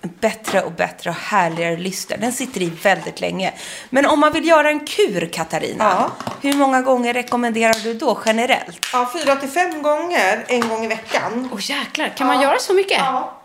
bättre 0.04 0.62
och 0.62 0.72
bättre 0.72 1.10
och 1.10 1.16
härligare 1.16 1.78
lyster. 1.78 2.18
Den 2.18 2.32
sitter 2.32 2.62
i 2.62 2.70
väldigt 2.70 3.22
länge. 3.22 3.54
Men 3.89 4.06
om 4.06 4.20
man 4.20 4.34
vill 4.34 4.48
göra 4.48 4.70
en 4.70 4.86
kur, 4.86 5.30
Katarina. 5.34 6.12
Hur 6.42 6.54
många 6.54 6.82
gånger 6.82 7.13
rekommenderar 7.13 7.84
du 7.84 7.94
då 7.94 8.20
generellt? 8.26 8.88
Ja, 8.94 9.12
fyra 9.13 9.36
till 9.36 9.50
fem 9.50 9.82
gånger, 9.82 10.46
en 10.48 10.70
gång 10.70 10.86
i 10.86 10.88
veckan. 10.88 11.50
Åh 11.54 11.60
jäklar, 11.62 12.13
kan 12.18 12.28
man 12.28 12.42
göra 12.42 12.60
så 12.60 12.74
mycket? 12.74 12.98
Ja, 12.98 13.42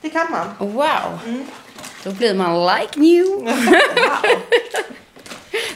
det 0.00 0.10
kan 0.10 0.30
man. 0.30 0.72
Wow. 0.72 1.18
Då 2.02 2.10
blir 2.10 2.34
man 2.34 2.66
like 2.66 3.00
new. 3.00 3.24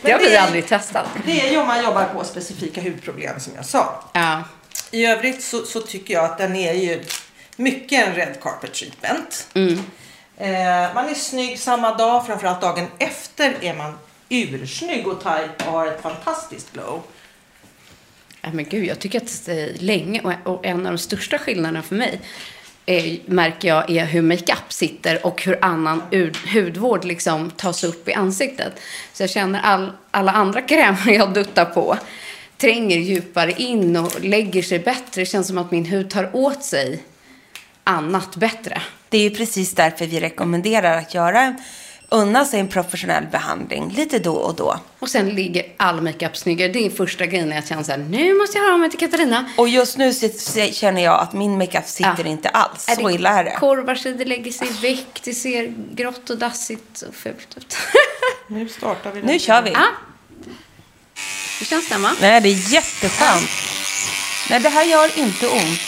det 0.03 0.13
har 0.13 0.19
vi 0.19 0.37
aldrig 0.37 0.69
testat. 0.69 1.07
Det 1.27 1.41
är 1.41 1.51
ju 1.51 1.59
om 1.59 1.67
man 1.67 1.85
jobbar 1.85 2.05
på 2.05 2.25
specifika 2.25 2.81
hudproblem 2.83 3.41
som 3.41 3.53
jag 3.57 3.65
sa. 3.65 4.05
Ja. 4.13 4.45
I 4.91 5.07
övrigt 5.07 5.43
så, 5.43 5.65
så 5.65 5.81
tycker 5.81 6.15
jag 6.15 6.25
att 6.25 6.39
den 6.39 6.57
är 6.57 6.73
ju 6.73 7.05
mycket 7.57 8.09
en 8.09 8.15
red 8.15 8.37
carpet 8.43 8.75
treatment. 8.75 9.49
Eh, 10.41 10.95
man 10.95 11.09
är 11.09 11.15
snygg 11.15 11.59
samma 11.59 11.95
dag, 11.95 12.27
framförallt 12.27 12.61
dagen 12.61 12.87
efter 12.99 13.55
är 13.61 13.75
man 13.75 13.99
ursnygg 14.29 15.07
och 15.09 15.23
tajt 15.23 15.51
och 15.67 15.73
har 15.73 15.87
ett 15.87 16.03
fantastiskt 16.03 16.73
glow. 16.73 17.03
Ja, 18.43 18.49
men 18.53 18.65
gud, 18.65 18.85
jag 18.87 18.99
tycker 18.99 19.21
att 19.21 19.43
det 19.47 19.61
är 19.61 19.73
länge 19.79 20.21
och- 20.21 20.53
och 20.53 20.67
en 20.67 20.87
av 20.87 20.93
de 20.93 20.99
största 20.99 21.39
skillnaderna 21.39 21.83
för 21.83 21.95
mig 21.95 22.21
är, 22.87 23.19
märker 23.27 23.69
jag 23.69 23.91
är 23.91 24.05
hur 24.05 24.23
makeup 24.23 24.73
sitter 24.73 25.27
och 25.27 25.43
hur 25.43 25.59
annan 25.65 26.03
ud- 26.11 26.37
hudvård 26.55 27.05
liksom 27.05 27.51
tas 27.51 27.85
upp 27.85 28.09
i 28.09 28.13
ansiktet. 28.15 28.73
Så 29.13 29.23
jag 29.23 29.31
känner 29.31 29.61
all, 29.61 29.93
alla 30.11 30.33
andra 30.33 30.63
krämer 30.63 31.11
jag 31.13 31.33
duttar 31.35 31.65
på 31.65 31.97
tränger 32.57 32.97
djupare 32.99 33.53
in 33.53 33.97
och 33.97 34.21
lägger 34.21 34.63
sig 34.63 34.79
bättre. 34.79 35.23
Det 35.23 35.27
känns 35.27 35.47
som 35.47 35.59
att 35.59 35.71
min 35.71 35.85
hud 35.85 36.11
tar 36.11 36.37
åt 36.37 36.65
sig 36.65 37.03
annat 37.89 38.37
bättre. 38.37 38.83
Det 39.09 39.19
är 39.19 39.23
ju 39.23 39.31
precis 39.31 39.75
därför 39.75 40.07
vi 40.07 40.21
rekommenderar 40.21 40.99
att 40.99 41.15
göra 41.15 41.55
unna 42.11 42.45
sig 42.45 42.61
en 42.61 42.69
professionell 42.69 43.25
behandling 43.33 43.93
lite 43.97 44.19
då 44.19 44.35
och 44.35 44.55
då. 44.57 44.81
Och 44.99 45.09
sen 45.09 45.29
ligger 45.29 45.65
all 45.77 46.01
makeup 46.01 46.37
snyggare. 46.37 46.73
Det 46.73 46.87
är 46.87 46.91
första 46.91 47.27
grejen 47.27 47.51
jag 47.51 47.67
känner 47.67 47.83
så 47.83 47.91
här, 47.91 47.99
nu 47.99 48.35
måste 48.35 48.59
jag 48.59 48.65
höra 48.65 48.77
mig 48.77 48.91
till 48.91 48.99
Katarina. 48.99 49.51
Och 49.57 49.69
just 49.69 49.99
nu 49.99 50.13
känner 50.73 51.05
jag 51.05 51.21
att 51.21 51.33
min 51.33 51.59
makeup 51.59 51.87
sitter 51.87 52.25
Ja. 52.25 52.27
inte 52.31 52.49
alls. 52.49 52.89
Är 52.89 52.95
Så 52.95 53.11
illa 53.11 53.31
är 53.31 53.45
det. 53.45 53.51
Korvar 53.51 53.95
sig, 53.95 54.13
det 54.15 54.25
lägger 54.25 54.53
sig 54.53 54.69
väck, 54.83 55.21
det 55.25 55.35
ser 55.35 55.75
grått 55.95 56.31
och 56.31 56.39
dassigt 56.39 57.03
och 57.09 57.15
fult 57.15 57.57
ut. 57.57 57.77
Nu 58.51 58.69
startar 58.69 59.13
vi. 59.13 59.23
Nu 59.23 59.39
kör 59.39 59.63
vi. 59.63 59.71
ja. 59.71 59.87
Hur 61.59 61.67
känns 61.67 61.89
den 61.89 62.03
va? 62.03 62.11
Nej, 62.21 62.41
det 62.41 62.49
är 62.49 62.73
jätteskönt. 62.73 63.51
Nej, 64.51 64.61
det 64.61 64.69
här 64.69 64.85
gör 64.85 65.19
inte 65.19 65.49
ont. 65.49 65.81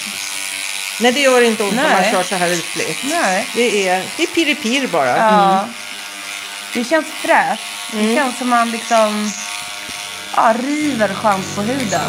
Nej, 1.02 1.12
det 1.12 1.20
gör 1.20 1.42
inte 1.42 1.62
ont 1.62 1.70
om 1.72 1.76
man 1.76 1.84
Nej. 1.84 2.12
kör 2.12 2.22
så 2.22 2.34
här 2.34 2.52
ytligt. 2.52 2.98
Nej. 3.04 3.48
Det 3.54 3.88
är, 3.88 4.04
det 4.16 4.22
är 4.22 4.54
pirr 4.54 4.86
bara. 4.86 5.16
Ja. 5.16 5.68
Det 6.74 6.84
känns 6.84 7.06
fräscht. 7.06 7.92
Det 7.92 8.14
känns 8.14 8.38
som 8.38 8.48
man 8.48 8.70
liksom 8.70 9.30
ja, 10.36 10.54
river 10.58 11.08
skönt 11.08 11.54
på 11.56 11.62
huden. 11.62 12.00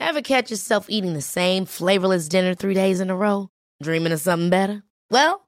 Ever 0.00 0.22
catch 0.22 0.50
yourself 0.50 0.86
eating 0.88 1.14
the 1.14 1.22
same 1.22 1.66
flavorless 1.66 2.28
dinner 2.28 2.54
three 2.54 2.74
days 2.74 3.00
in 3.00 3.10
a 3.10 3.16
row? 3.16 3.48
Dreaming 3.82 4.12
of 4.12 4.20
something 4.20 4.50
better? 4.50 4.82
Well, 5.10 5.47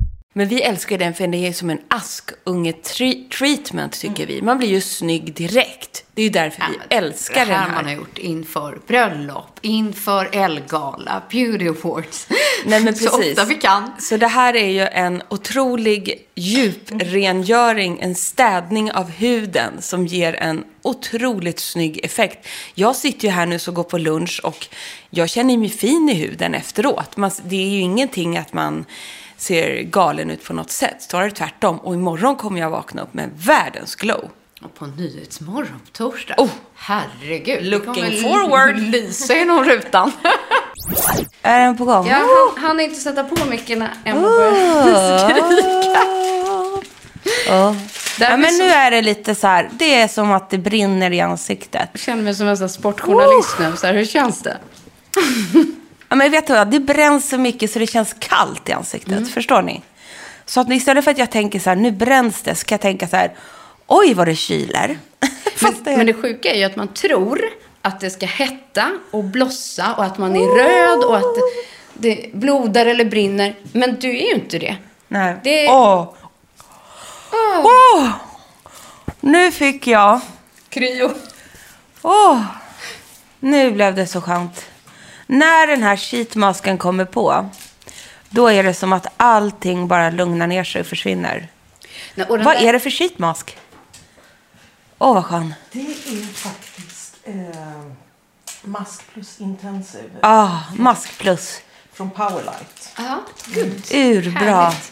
Men 0.33 0.47
vi 0.47 0.61
älskar 0.61 0.97
den 0.97 1.13
för 1.13 1.23
den 1.23 1.33
är 1.33 1.53
som 1.53 1.69
en 1.69 1.79
askunge-treatment 1.87 3.99
tycker 4.01 4.25
vi. 4.25 4.41
Man 4.41 4.57
blir 4.57 4.69
ju 4.69 4.81
snygg 4.81 5.33
direkt. 5.33 6.03
Det 6.13 6.21
är 6.21 6.23
ju 6.23 6.29
därför 6.31 6.61
vi 6.69 6.73
Ja, 6.77 6.83
men 6.89 7.03
älskar 7.03 7.45
det 7.45 7.51
den 7.51 7.59
här 7.59 7.67
här. 7.67 7.75
man 7.75 7.85
har 7.85 7.91
gjort 7.93 8.17
inför 8.17 8.79
bröllop, 8.87 9.59
inför 9.61 10.29
Elgala, 10.35 11.23
Beauty 11.31 11.67
Awards. 11.67 12.27
Nej, 12.65 12.83
men 12.83 12.95
Så 12.99 13.17
precis. 13.17 13.31
ofta 13.37 13.45
vi 13.45 13.55
kan. 13.55 13.91
Så 13.99 14.17
det 14.17 14.27
här 14.27 14.55
är 14.55 14.67
ju 14.69 14.81
en 14.87 15.21
otrolig 15.29 16.27
djuprengöring, 16.35 17.99
en 18.01 18.15
städning 18.15 18.91
av 18.91 19.09
huden 19.09 19.81
som 19.81 20.07
ger 20.07 20.33
en 20.35 20.63
otroligt 20.81 21.59
snygg 21.59 22.05
effekt. 22.05 22.47
Jag 22.75 22.95
sitter 22.95 23.27
ju 23.27 23.31
här 23.33 23.45
nu 23.45 23.59
och 23.67 23.73
går 23.73 23.83
på 23.83 23.97
lunch 23.97 24.41
och 24.43 24.67
jag 25.09 25.29
känner 25.29 25.57
mig 25.57 25.69
fin 25.69 26.09
i 26.09 26.13
huden 26.13 26.55
efteråt. 26.55 27.17
Man, 27.17 27.31
det 27.45 27.55
är 27.55 27.69
ju 27.69 27.79
ingenting 27.79 28.37
att 28.37 28.53
man 28.53 28.85
ser 29.41 29.81
galen 29.81 30.31
ut 30.31 30.43
på 30.45 30.53
något 30.53 30.71
sätt, 30.71 30.95
snarare 30.99 31.31
tvärtom. 31.31 31.77
Och 31.79 31.93
imorgon 31.93 32.35
kommer 32.35 32.59
jag 32.59 32.69
vakna 32.69 33.01
upp 33.01 33.13
med 33.13 33.29
världens 33.35 33.95
glow. 33.95 34.29
Och 34.63 34.75
på 34.75 34.85
Nyhetsmorgon 34.85 35.79
på 35.85 35.91
torsdag. 35.91 36.35
Oh. 36.37 36.49
Herregud. 36.75 37.63
Looking 37.65 38.21
forward. 38.21 38.77
lysa 38.91 39.33
genom 39.35 39.63
rutan. 39.63 40.11
Är 41.41 41.59
den 41.59 41.77
på 41.77 41.85
gång? 41.85 42.07
ja, 42.07 42.21
han, 42.55 42.63
han 42.65 42.79
inte 42.79 42.99
sätta 42.99 43.23
på 43.23 43.45
micken 43.45 43.79
när 43.79 43.89
Emma 44.05 44.21
börjar 44.21 45.17
skrika. 45.29 46.01
Ja. 47.47 47.75
Men 48.19 48.45
så- 48.51 48.57
nu 48.63 48.69
är 48.69 48.91
det 48.91 49.01
lite 49.01 49.35
så 49.35 49.47
här, 49.47 49.69
det 49.73 49.95
är 50.01 50.07
som 50.07 50.31
att 50.31 50.49
det 50.49 50.57
brinner 50.57 51.13
i 51.13 51.21
ansiktet. 51.21 51.89
Jag 51.91 52.01
känner 52.01 52.23
mig 52.23 52.35
som 52.35 52.47
en 52.47 52.57
sån 52.57 52.69
sportjournalist 52.69 53.55
nu. 53.59 53.73
Så 53.77 53.87
här, 53.87 53.93
hur 53.93 54.05
känns 54.05 54.41
det? 54.41 54.57
Ja, 56.11 56.15
men 56.15 56.31
vet 56.31 56.47
du 56.47 56.53
vad, 56.53 56.67
det 56.67 56.79
bränns 56.79 57.29
så 57.29 57.37
mycket 57.37 57.71
så 57.71 57.79
det 57.79 57.87
känns 57.87 58.15
kallt 58.19 58.69
i 58.69 58.71
ansiktet. 58.71 59.33
Förstår 59.33 59.61
ni? 59.61 59.81
Så 60.45 60.59
att 60.61 60.69
istället 60.71 61.03
för 61.03 61.11
att 61.11 61.17
jag 61.17 61.31
tänker 61.31 61.59
så 61.59 61.69
här, 61.69 61.77
nu 61.77 61.91
bränns 61.91 62.41
det, 62.41 62.55
ska 62.55 62.73
jag 62.73 62.81
tänka 62.81 63.07
så 63.07 63.15
här, 63.15 63.31
oj 63.87 64.13
vad 64.13 64.27
det 64.27 64.35
kyler. 64.35 64.99
Fast 65.55 65.85
det, 65.85 65.97
Men 65.97 66.05
det 66.05 66.13
sjuka 66.13 66.51
är 66.51 66.57
ju 66.57 66.63
att 66.63 66.75
man 66.75 66.87
tror 66.93 67.41
att 67.81 67.99
det 67.99 68.09
ska 68.09 68.25
hetta 68.25 68.91
och 69.11 69.23
blossa 69.23 69.93
och 69.97 70.03
att 70.03 70.17
man 70.17 70.35
är 70.35 70.45
röd 70.57 71.03
och 71.03 71.17
att 71.17 71.35
det 71.93 72.29
blodar 72.33 72.85
eller 72.85 73.05
brinner. 73.05 73.55
Men 73.73 73.95
du 73.99 74.09
är 74.09 74.21
ju 74.21 74.33
inte 74.33 74.59
det. 74.59 74.75
nej. 75.07 75.35
det- 75.43 75.67
Åh. 75.69 76.13
Åh. 77.63 78.09
Nu 79.19 79.51
fick 79.51 79.87
jag, 79.87 80.19
Kryo. 80.69 81.11
åh, 82.01 82.41
nu 83.39 83.71
blev 83.71 83.95
det 83.95 84.07
så 84.07 84.21
skönt. 84.21 84.65
När 85.31 85.67
den 85.67 85.83
här 85.83 85.97
sheetmasken 85.97 86.77
kommer 86.77 87.05
på, 87.05 87.49
då 88.29 88.47
är 88.47 88.63
det 88.63 88.73
som 88.73 88.93
att 88.93 89.07
allting 89.17 89.87
bara 89.87 90.09
lugnar 90.09 90.47
ner 90.47 90.63
sig 90.63 90.81
och 90.81 90.87
försvinner. 90.87 91.47
Nej, 92.15 92.27
och 92.27 92.37
Vad 92.43 92.55
där- 92.57 92.63
är 92.67 92.73
det 92.73 92.79
för 92.79 92.89
sheetmask? 92.89 93.57
Åh, 94.97 95.13
vad 95.13 95.25
skön. 95.25 95.53
Det 95.71 95.79
är 95.81 96.33
faktiskt 96.33 97.17
eh, 97.23 97.35
Mask 98.63 99.13
Plus 99.13 99.39
Intensive 99.41 100.09
Ah, 100.21 100.57
mask 100.77 101.17
plus. 101.17 101.61
från 101.93 102.09
Powerlight. 102.11 102.93
Ja, 102.97 103.19
gud. 103.45 103.83
Urbra. 103.93 104.39
Härligt. 104.41 104.91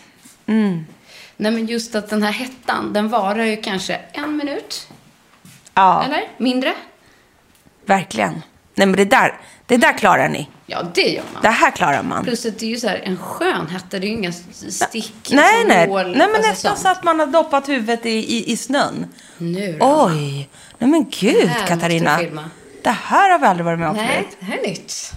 Nej, 1.38 1.52
men 1.52 1.66
just 1.68 1.96
att 1.96 2.10
den 2.10 2.24
här 2.24 2.32
hettan, 2.32 2.94
den 2.94 3.10
varar 3.10 3.44
ju 3.44 3.58
kanske 3.62 3.96
en 3.96 4.38
minut. 4.38 4.88
Ja, 5.74 6.04
Eller? 6.04 6.24
Mindre? 6.38 6.74
verkligen. 7.86 8.42
Nej, 8.80 8.88
men 8.88 8.96
det 8.96 9.06
där, 9.06 9.34
det 9.66 9.78
där 9.78 9.98
klarar 9.98 10.30
ni. 10.30 10.50
Ja, 10.66 10.84
det 10.94 11.02
gör 11.02 11.24
man. 11.34 11.42
Det 11.42 11.50
här 11.50 11.72
klarar 11.72 12.04
man. 12.04 12.24
Plus 12.24 12.46
att 12.46 12.60
det 12.60 12.66
är 12.66 12.70
ju 12.70 12.78
så 12.78 12.88
här 12.88 13.02
en 13.04 13.18
skön 13.18 13.68
hetta. 13.68 14.00
Det 14.00 14.08
är 14.08 14.10
ju 14.10 14.14
inga 14.14 14.32
stick. 14.32 15.30
Nej, 15.32 15.46
alltså 15.46 15.68
nej. 15.68 15.88
nål, 15.88 16.18
nej, 16.18 16.28
men 16.28 16.36
alltså 16.36 16.50
nästan 16.50 16.72
sånt. 16.72 16.80
så 16.80 16.88
att 16.88 17.04
man 17.04 17.20
har 17.20 17.28
doppat 17.28 17.70
huvudet 17.70 18.06
i, 18.06 18.10
i, 18.10 18.52
i 18.52 18.58
snön. 18.58 19.06
Nu 19.38 19.78
då? 19.80 20.06
Oj. 20.08 20.50
Nej, 20.78 20.90
men 20.90 21.06
gud, 21.10 21.48
Det 21.48 21.68
Katarina. 21.68 22.20
Det 22.84 22.90
här 22.90 23.32
har 23.32 23.40
vi 23.40 23.46
aldrig 23.46 23.66
varit 23.66 23.80
med 23.80 23.90
om 23.90 23.96
Nej, 23.96 24.08
förut. 24.08 24.38
det 24.40 24.46
här 24.46 24.58
är 24.58 24.68
nytt. 24.68 25.12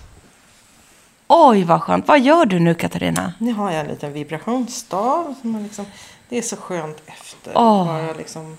Oj, 1.28 1.64
vad 1.64 1.82
skönt. 1.82 2.08
Vad 2.08 2.20
gör 2.20 2.46
du 2.46 2.58
nu, 2.58 2.74
Katarina? 2.74 3.32
Nu 3.38 3.52
har 3.52 3.70
jag 3.70 3.80
en 3.80 3.86
liten 3.86 4.12
vibrationsstav. 4.12 5.34
Som 5.40 5.50
man 5.50 5.62
liksom, 5.62 5.86
det 6.28 6.38
är 6.38 6.42
så 6.42 6.56
skönt 6.56 7.02
efter. 7.06 7.52
Åh. 7.54 7.86
Bara 7.86 8.12
liksom 8.12 8.58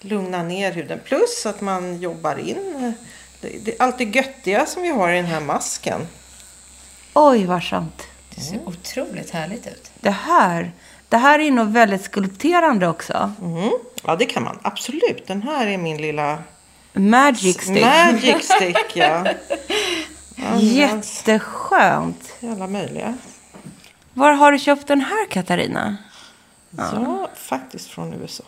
lugna 0.00 0.42
ner 0.42 0.72
huden. 0.72 1.00
Plus 1.04 1.46
att 1.46 1.60
man 1.60 2.00
jobbar 2.00 2.38
in 2.38 2.94
det, 3.40 3.48
det, 3.64 3.74
allt 3.78 3.98
det 3.98 4.04
göttiga 4.04 4.66
som 4.66 4.82
vi 4.82 4.88
har 4.88 5.10
i 5.10 5.16
den 5.16 5.26
här 5.26 5.40
masken. 5.40 6.06
Oj, 7.14 7.44
vad 7.46 7.64
skönt. 7.64 8.02
Det 8.34 8.40
ser 8.40 8.68
otroligt 8.68 9.30
härligt 9.30 9.66
ut. 9.66 9.90
Det 10.00 10.10
här, 10.10 10.72
det 11.08 11.16
här 11.16 11.38
är 11.38 11.50
nog 11.50 11.66
väldigt 11.72 12.02
skulpterande 12.04 12.88
också. 12.88 13.32
Mm. 13.42 13.70
Ja, 14.04 14.16
det 14.16 14.24
kan 14.24 14.42
man. 14.42 14.58
Absolut. 14.62 15.26
Den 15.26 15.42
här 15.42 15.66
är 15.66 15.78
min 15.78 15.96
lilla 15.96 16.38
Magic 16.92 17.60
stick. 17.62 17.84
magic 17.84 18.48
stick. 18.56 18.96
Ja. 18.96 19.24
Används 20.46 20.72
Jätteskönt. 21.26 22.32
i 22.40 22.48
alla 22.48 22.66
möjliga. 22.66 23.14
Var 24.14 24.32
har 24.32 24.52
du 24.52 24.58
köpt 24.58 24.86
den 24.86 25.00
här, 25.00 25.26
Katarina? 25.30 25.96
Ja, 26.70 27.28
faktiskt 27.34 27.88
från 27.90 28.12
USA. 28.14 28.44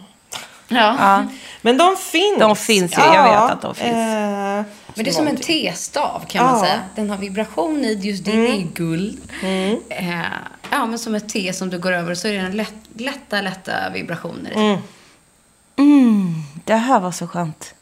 Ja. 0.69 0.97
Ja. 0.99 1.25
Men 1.63 1.77
de 1.77 1.97
finns. 1.97 2.39
De 2.39 2.57
finns 2.57 2.99
ju, 2.99 3.03
jag 3.03 3.25
vet 3.25 3.51
att 3.53 3.63
de 3.63 3.75
finns. 3.75 3.97
Eh, 3.97 4.63
Men 5.01 5.05
det 5.05 5.11
är 5.11 5.15
som 5.15 5.27
en 5.29 5.37
testav 5.37 6.25
kan 6.29 6.45
man 6.45 6.55
Ja. 6.55 6.61
säga. 6.65 6.81
Den 6.95 7.11
har 7.11 7.17
vibration 7.17 7.85
i, 7.85 7.93
just 7.95 8.25
det 8.25 8.31
är 8.33 8.67
guld. 8.75 9.19
Eh, 9.91 10.21
ja, 10.71 10.87
men 10.87 10.99
som 10.99 11.15
ett 11.15 11.29
te 11.29 11.53
som 11.53 11.71
du 11.71 11.79
går 11.79 11.93
över 11.93 12.15
så 12.15 12.29
är 12.29 12.33
det 12.33 12.39
en 12.39 12.57
lätt, 12.57 12.75
lätta, 12.97 13.41
lätta 13.41 13.91
vibrationer 13.95 14.51
i. 14.51 14.79
Mm, 15.83 16.35
det 16.65 16.75
här 16.75 17.01
var 17.01 17.11
så 17.13 17.27
skönt. 17.27 17.75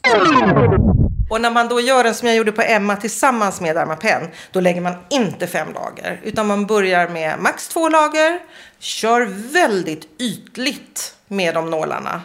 Och 1.29 1.41
när 1.41 1.51
man 1.51 1.67
då 1.67 1.79
gör 1.81 2.03
den 2.03 2.15
som 2.15 2.27
jag 2.27 2.37
gjorde 2.37 2.51
på 2.51 2.61
Emma 2.61 2.95
tillsammans 2.95 3.61
med 3.61 3.75
Dermapen, 3.75 4.27
då 4.51 4.59
lägger 4.59 4.81
man 4.81 4.93
inte 5.09 5.47
fem 5.47 5.67
lager. 5.73 6.19
Utan 6.23 6.47
man 6.47 6.65
börjar 6.65 7.09
med 7.09 7.39
max 7.39 7.67
två 7.67 7.89
lager, 7.89 8.39
kör 8.79 9.25
väldigt 9.53 10.07
ytligt 10.19 11.15
med 11.27 11.53
de 11.55 11.69
nålarna. 11.69 12.21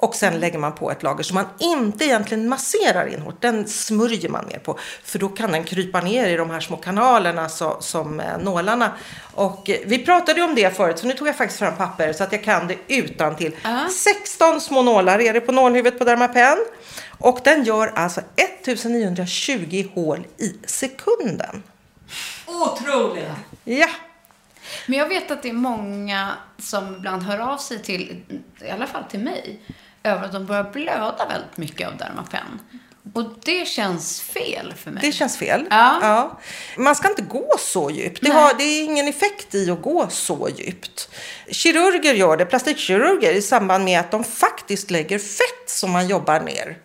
Och 0.00 0.14
sen 0.14 0.40
lägger 0.40 0.58
man 0.58 0.74
på 0.74 0.90
ett 0.90 1.02
lager 1.02 1.24
som 1.24 1.34
man 1.34 1.46
inte 1.58 2.04
egentligen 2.04 2.48
masserar 2.48 3.06
in 3.06 3.20
hårt. 3.20 3.42
Den 3.42 3.68
smörjer 3.68 4.28
man 4.28 4.46
mer 4.46 4.58
på. 4.58 4.78
För 5.04 5.18
då 5.18 5.28
kan 5.28 5.52
den 5.52 5.64
krypa 5.64 6.00
ner 6.00 6.28
i 6.28 6.36
de 6.36 6.50
här 6.50 6.60
små 6.60 6.76
kanalerna 6.76 7.48
så, 7.48 7.76
som 7.80 8.20
eh, 8.20 8.38
nålarna. 8.38 8.92
Och 9.34 9.70
eh, 9.70 9.78
vi 9.86 9.98
pratade 9.98 10.40
ju 10.40 10.46
om 10.46 10.54
det 10.54 10.76
förut, 10.76 10.98
så 10.98 11.06
nu 11.06 11.12
tog 11.12 11.28
jag 11.28 11.36
faktiskt 11.36 11.58
fram 11.58 11.76
papper 11.76 12.12
så 12.12 12.24
att 12.24 12.32
jag 12.32 12.44
kan 12.44 12.66
det 12.66 12.76
utan 12.88 13.36
till. 13.36 13.56
16 13.90 14.60
små 14.60 14.82
nålar 14.82 15.20
är 15.20 15.32
det 15.32 15.40
på 15.40 15.52
nålhuvudet 15.52 15.98
på 15.98 16.04
Dermapen. 16.04 16.58
Och 17.18 17.40
den 17.44 17.64
gör 17.64 17.92
alltså 17.94 18.20
1920 18.20 19.88
hål 19.94 20.26
i 20.36 20.54
sekunden. 20.66 21.62
Otroligt! 22.46 23.24
Ja, 23.64 23.88
Men 24.86 24.98
jag 24.98 25.08
vet 25.08 25.30
att 25.30 25.42
det 25.42 25.48
är 25.48 25.52
många 25.52 26.32
som 26.58 26.96
ibland 26.96 27.22
hör 27.22 27.38
av 27.38 27.58
sig 27.58 27.82
till, 27.82 28.22
i 28.60 28.70
alla 28.70 28.86
fall 28.86 29.04
till 29.04 29.20
mig, 29.20 29.60
över 30.02 30.24
att 30.24 30.32
de 30.32 30.46
börjar 30.46 30.70
blöda 30.72 31.26
väldigt 31.28 31.56
mycket 31.56 31.88
av 31.88 31.96
Dermapen. 31.96 32.60
Och 33.12 33.24
det 33.44 33.68
känns 33.68 34.20
fel 34.20 34.74
för 34.76 34.90
mig. 34.90 35.00
det 35.02 35.12
känns 35.12 35.38
fel. 35.38 35.66
Ja. 35.70 36.40
Man 36.76 36.96
ska 36.96 37.08
inte 37.08 37.22
gå 37.22 37.54
så 37.58 37.90
djupt. 37.90 38.20
Det, 38.22 38.30
har, 38.30 38.54
det 38.58 38.64
är 38.64 38.84
ingen 38.84 39.08
effekt 39.08 39.54
i 39.54 39.70
att 39.70 39.82
gå 39.82 40.06
så 40.10 40.48
djupt. 40.56 41.08
Kirurger 41.50 42.14
gör 42.14 42.36
det, 42.36 42.44
plastikkirurger, 42.46 43.32
i 43.32 43.42
samband 43.42 43.84
med 43.84 44.00
att 44.00 44.10
de 44.10 44.24
faktiskt 44.24 44.90
lägger 44.90 45.18
fett 45.18 45.70
som 45.70 45.90
man 45.90 46.08
jobbar 46.08 46.40
ner 46.40 46.76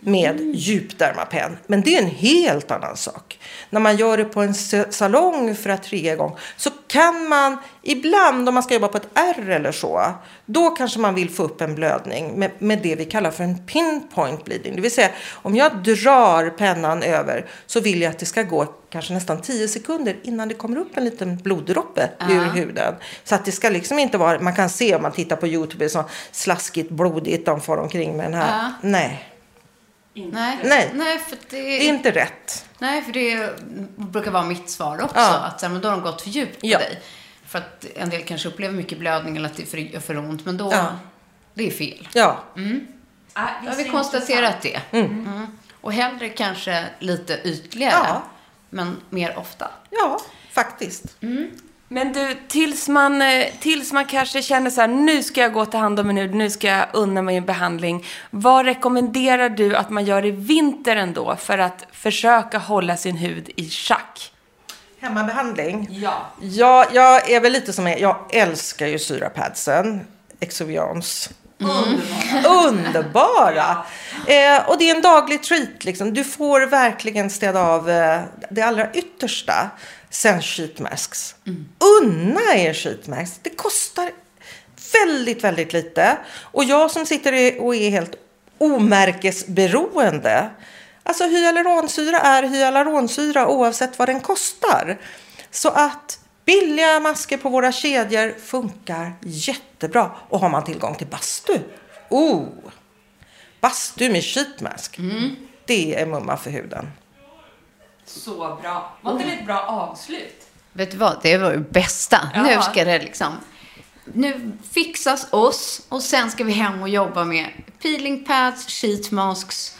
med 0.00 0.40
djupdermapen. 0.54 1.58
Men 1.66 1.80
det 1.80 1.96
är 1.96 2.02
en 2.02 2.10
helt 2.10 2.70
annan 2.70 2.96
sak. 2.96 3.38
När 3.70 3.80
man 3.80 3.96
gör 3.96 4.16
det 4.16 4.24
på 4.24 4.42
en 4.42 4.54
sa- 4.54 4.90
salong 4.90 5.54
för 5.54 5.70
att 5.70 5.82
trigga 5.82 6.12
igång 6.12 6.36
så 6.56 6.70
kan 6.86 7.28
man 7.28 7.56
ibland, 7.82 8.48
om 8.48 8.54
man 8.54 8.62
ska 8.62 8.74
jobba 8.74 8.88
på 8.88 8.96
ett 8.96 9.08
ärr 9.14 9.50
eller 9.50 9.72
så, 9.72 10.12
då 10.46 10.70
kanske 10.70 10.98
man 11.00 11.14
vill 11.14 11.30
få 11.30 11.42
upp 11.42 11.60
en 11.60 11.74
blödning 11.74 12.32
med, 12.38 12.50
med 12.58 12.78
det 12.82 12.94
vi 12.96 13.04
kallar 13.04 13.30
för 13.30 13.44
en 13.44 13.58
pinpoint 13.66 14.44
bleeding. 14.44 14.76
Det 14.76 14.82
vill 14.82 14.90
säga, 14.94 15.10
om 15.32 15.56
jag 15.56 15.76
drar 15.82 16.50
pennan 16.50 17.02
över 17.02 17.46
så 17.66 17.80
vill 17.80 18.02
jag 18.02 18.10
att 18.10 18.18
det 18.18 18.26
ska 18.26 18.42
gå 18.42 18.66
kanske 18.90 19.14
nästan 19.14 19.40
10 19.42 19.68
sekunder 19.68 20.16
innan 20.22 20.48
det 20.48 20.54
kommer 20.54 20.78
upp 20.78 20.96
en 20.96 21.04
liten 21.04 21.36
bloddroppe 21.36 22.10
ur 22.30 22.44
huden. 22.54 22.94
Så 23.24 23.34
att 23.34 23.44
det 23.44 23.52
ska 23.52 23.68
liksom 23.68 23.98
inte 23.98 24.18
vara, 24.18 24.40
man 24.40 24.54
kan 24.54 24.68
se 24.70 24.94
om 24.94 25.02
man 25.02 25.12
tittar 25.12 25.36
på 25.36 25.46
YouTube, 25.46 25.88
så 25.88 26.04
slaskigt, 26.32 26.90
blodigt 26.90 27.46
de 27.46 27.60
får 27.60 27.76
omkring 27.76 28.16
med 28.16 28.26
den 28.26 28.34
här. 28.34 28.72
Nej, 28.82 29.24
Nej. 30.26 30.58
Nej. 30.64 30.90
Nej, 30.94 31.18
för 31.18 31.36
det, 31.36 31.56
det 31.56 31.58
är 31.88 31.88
inte 31.88 32.10
rätt. 32.10 32.68
Nej, 32.78 33.02
för 33.02 33.12
det 33.12 33.50
brukar 33.96 34.30
vara 34.30 34.44
mitt 34.44 34.70
svar 34.70 35.00
också. 35.02 35.16
Ja. 35.18 35.38
Att 35.38 35.62
men 35.62 35.80
då 35.80 35.88
har 35.88 35.96
de 35.96 36.02
gått 36.02 36.22
för 36.22 36.30
djupt 36.30 36.60
på 36.60 36.66
Ja. 36.66 36.78
dig. 36.78 37.00
För 37.46 37.58
att 37.58 37.86
en 37.96 38.10
del 38.10 38.22
kanske 38.22 38.48
upplever 38.48 38.74
mycket 38.74 38.98
blödning 38.98 39.36
eller 39.36 39.48
att 39.48 39.56
det 39.56 39.62
är 39.62 39.66
för, 39.66 39.78
gör 39.78 40.00
för 40.00 40.18
ont. 40.18 40.44
Men 40.44 40.56
då, 40.56 40.72
Ja. 40.72 40.98
det 41.54 41.66
är 41.66 41.70
fel. 41.70 42.08
Ja, 42.14 42.38
Då 42.54 43.40
har 43.70 43.76
vi 43.76 43.84
konstaterat 43.84 44.62
det. 44.62 44.80
Mm. 44.90 45.46
Och 45.80 45.92
hellre 45.92 46.28
kanske 46.28 46.84
lite 46.98 47.40
ytligare. 47.44 47.92
Ja. 48.08 48.22
Men 48.70 48.96
mer 49.10 49.38
ofta. 49.38 49.70
ja, 49.90 50.20
faktiskt. 50.52 51.04
Men 51.90 52.12
du, 52.12 52.36
tills 52.48 52.88
man, 52.88 53.22
eh, 53.22 53.46
tills 53.60 53.92
man 53.92 54.04
kanske 54.04 54.42
känner 54.42 54.70
så 54.70 54.80
här, 54.80 54.88
nu 54.88 55.22
ska 55.22 55.40
jag 55.40 55.52
gå 55.52 55.66
till 55.66 55.78
hand 55.78 56.00
om 56.00 56.10
en 56.10 56.16
hud, 56.16 56.34
nu 56.34 56.50
ska 56.50 56.66
jag 56.66 56.86
unna 56.92 57.22
mig 57.22 57.36
en 57.36 57.44
behandling. 57.44 58.04
Vad 58.30 58.64
rekommenderar 58.64 59.48
du 59.48 59.76
att 59.76 59.90
man 59.90 60.04
gör 60.04 60.24
i 60.24 60.30
vintern 60.30 61.12
då 61.12 61.36
för 61.36 61.58
att 61.58 61.86
försöka 61.92 62.58
hålla 62.58 62.96
sin 62.96 63.16
hud 63.16 63.50
i 63.56 63.70
schack? 63.70 64.32
Hemmabehandling? 65.00 65.88
Ja. 65.90 66.26
Ja, 66.40 66.86
jag 66.92 67.30
är 67.30 67.40
väl 67.40 67.52
lite 67.52 67.72
som 67.72 67.86
er. 67.86 67.98
Jag 67.98 68.16
älskar 68.30 68.86
ju 68.86 68.98
syrapadsen. 68.98 70.00
Exovians. 70.40 71.30
Underbara! 72.46 73.84
Eh, 74.26 74.68
och 74.68 74.78
det 74.78 74.90
är 74.90 74.96
en 74.96 75.02
daglig 75.02 75.42
treat. 75.42 75.84
Liksom. 75.84 76.14
Du 76.14 76.24
får 76.24 76.66
verkligen 76.66 77.30
städa 77.30 77.62
av 77.62 77.90
eh, 77.90 78.20
det 78.50 78.62
allra 78.62 78.92
yttersta. 78.92 79.70
Sen 80.10 80.42
sheet 80.42 80.78
masks. 80.78 81.34
Unna 82.00 82.54
er 82.54 82.74
sheet 82.74 83.06
masks. 83.06 83.40
Det 83.42 83.50
kostar 83.50 84.10
väldigt, 84.92 85.44
väldigt 85.44 85.72
lite. 85.72 86.18
Och 86.40 86.64
jag 86.64 86.90
som 86.90 87.06
sitter 87.06 87.60
och 87.60 87.76
är 87.76 87.90
helt 87.90 88.14
omärkesberoende. 88.58 90.50
Alltså 91.02 91.24
hyaluronsyra 91.24 92.18
är 92.20 92.42
hyaluronsyra 92.42 93.48
oavsett 93.48 93.98
vad 93.98 94.08
den 94.08 94.20
kostar. 94.20 95.00
Så 95.50 95.68
att 95.68 96.20
billiga 96.44 97.00
masker 97.00 97.36
på 97.36 97.48
våra 97.48 97.72
kedjor 97.72 98.34
funkar 98.38 99.12
jättebra. 99.20 100.10
Och 100.28 100.40
har 100.40 100.48
man 100.48 100.64
tillgång 100.64 100.94
till 100.94 101.06
bastu. 101.06 101.58
Oh! 102.08 102.46
Bastu 103.60 104.12
med 104.12 104.24
sheetmask. 104.24 104.98
Det 105.64 105.94
är 105.94 106.06
mumma 106.06 106.36
för 106.36 106.50
huden. 106.50 106.90
Så 108.08 108.58
bra. 108.62 108.92
Var 109.02 109.12
inte 109.12 109.24
det 109.24 109.32
ett 109.32 109.46
bra 109.46 109.60
avslut? 109.60 110.46
Vet 110.72 110.90
du 110.90 110.96
vad, 110.96 111.18
det 111.22 111.38
var 111.38 111.52
det 111.52 111.58
bästa. 111.58 112.30
Ja. 112.34 112.42
Nu 112.42 112.62
ska 112.62 112.84
det 112.84 112.98
liksom... 112.98 113.32
Nu 114.04 114.52
fixas 114.70 115.26
oss 115.32 115.86
och 115.88 116.02
sen 116.02 116.30
ska 116.30 116.44
vi 116.44 116.52
hem 116.52 116.82
och 116.82 116.88
jobba 116.88 117.24
med 117.24 117.46
peeling 117.82 118.24
pads, 118.24 118.66
sheet 118.80 119.10
masks, 119.10 119.76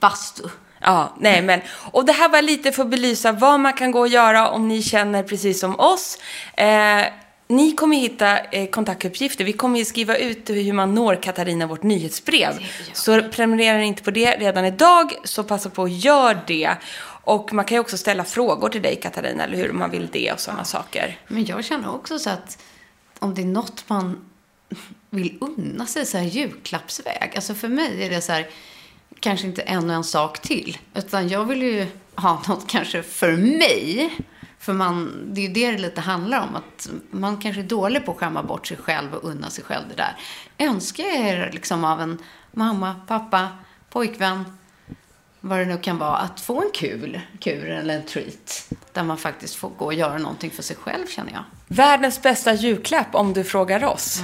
bastu. 0.00 0.42
Ja, 0.80 1.12
nej 1.18 1.42
men. 1.42 1.60
Och 1.92 2.04
det 2.04 2.12
här 2.12 2.28
var 2.28 2.42
lite 2.42 2.72
för 2.72 2.82
att 2.82 2.88
belysa 2.88 3.32
vad 3.32 3.60
man 3.60 3.72
kan 3.72 3.90
gå 3.90 4.00
och 4.00 4.08
göra 4.08 4.48
om 4.48 4.68
ni 4.68 4.82
känner 4.82 5.22
precis 5.22 5.60
som 5.60 5.80
oss. 5.80 6.18
Eh, 6.54 7.04
ni 7.56 7.72
kommer 7.72 7.96
hitta 7.96 8.38
eh, 8.38 8.70
kontaktuppgifter. 8.70 9.44
Vi 9.44 9.52
kommer 9.52 9.78
ju 9.78 9.84
skriva 9.84 10.16
ut 10.16 10.50
hur 10.50 10.72
man 10.72 10.94
når 10.94 11.22
Katarina, 11.22 11.66
vårt 11.66 11.82
nyhetsbrev. 11.82 12.52
Så 12.92 13.22
prenumerera 13.22 13.82
inte 13.82 14.02
på 14.02 14.10
det 14.10 14.36
redan 14.36 14.64
idag, 14.64 15.12
så 15.24 15.44
passa 15.44 15.70
på 15.70 15.82
att 15.82 16.04
göra 16.04 16.40
det. 16.46 16.76
Och 17.24 17.52
man 17.52 17.64
kan 17.64 17.76
ju 17.76 17.80
också 17.80 17.98
ställa 17.98 18.24
frågor 18.24 18.68
till 18.68 18.82
dig 18.82 18.96
Katarina, 18.96 19.44
eller 19.44 19.56
hur? 19.56 19.70
Om 19.70 19.78
man 19.78 19.90
vill 19.90 20.08
det 20.12 20.32
och 20.32 20.40
sådana 20.40 20.64
saker. 20.64 21.18
Men 21.28 21.44
jag 21.44 21.64
känner 21.64 21.94
också 21.94 22.18
så 22.18 22.30
att 22.30 22.58
om 23.18 23.34
det 23.34 23.42
är 23.42 23.46
något 23.46 23.84
man 23.88 24.24
vill 25.10 25.38
unna 25.40 25.86
sig 25.86 26.06
så 26.06 26.18
här 26.18 26.24
julklappsväg. 26.24 27.32
Alltså 27.34 27.54
för 27.54 27.68
mig 27.68 28.04
är 28.04 28.10
det 28.10 28.20
så 28.20 28.32
här, 28.32 28.48
kanske 29.20 29.46
inte 29.46 29.62
en 29.62 29.90
och 29.90 29.96
en 29.96 30.04
sak 30.04 30.38
till. 30.42 30.78
Utan 30.94 31.28
jag 31.28 31.44
vill 31.44 31.62
ju 31.62 31.86
ha 32.14 32.42
något 32.48 32.68
kanske 32.68 33.02
för 33.02 33.32
mig. 33.32 34.10
För 34.64 34.72
man, 34.72 35.24
det 35.34 35.40
är 35.40 35.48
ju 35.48 35.52
det 35.52 35.70
det 35.70 35.78
lite 35.78 36.00
handlar 36.00 36.40
om. 36.40 36.56
Att 36.56 36.88
man 37.10 37.36
kanske 37.36 37.60
är 37.62 37.66
dålig 37.66 38.06
på 38.06 38.12
att 38.12 38.18
skämma 38.18 38.42
bort 38.42 38.66
sig 38.66 38.76
själv 38.76 39.14
och 39.14 39.24
unna 39.24 39.50
sig 39.50 39.64
själv 39.64 39.84
det 39.88 39.94
där. 39.94 40.16
Önskar 40.58 41.04
jag 41.04 41.16
er 41.16 41.50
liksom 41.52 41.84
av 41.84 42.00
en 42.00 42.18
mamma, 42.52 42.94
pappa, 43.06 43.48
pojkvän, 43.90 44.44
vad 45.40 45.58
det 45.58 45.64
nu 45.64 45.78
kan 45.78 45.98
vara, 45.98 46.16
att 46.16 46.40
få 46.40 46.62
en 46.62 46.70
kul 46.74 47.20
kur 47.40 47.70
eller 47.70 47.94
en 47.94 48.06
treat. 48.06 48.72
Där 48.92 49.02
man 49.02 49.18
faktiskt 49.18 49.54
får 49.54 49.68
gå 49.68 49.84
och 49.84 49.94
göra 49.94 50.18
någonting 50.18 50.50
för 50.50 50.62
sig 50.62 50.76
själv 50.76 51.06
känner 51.06 51.32
jag. 51.32 51.44
Världens 51.68 52.22
bästa 52.22 52.54
julklapp 52.54 53.14
om 53.14 53.32
du 53.32 53.44
frågar 53.44 53.84
oss. 53.84 54.22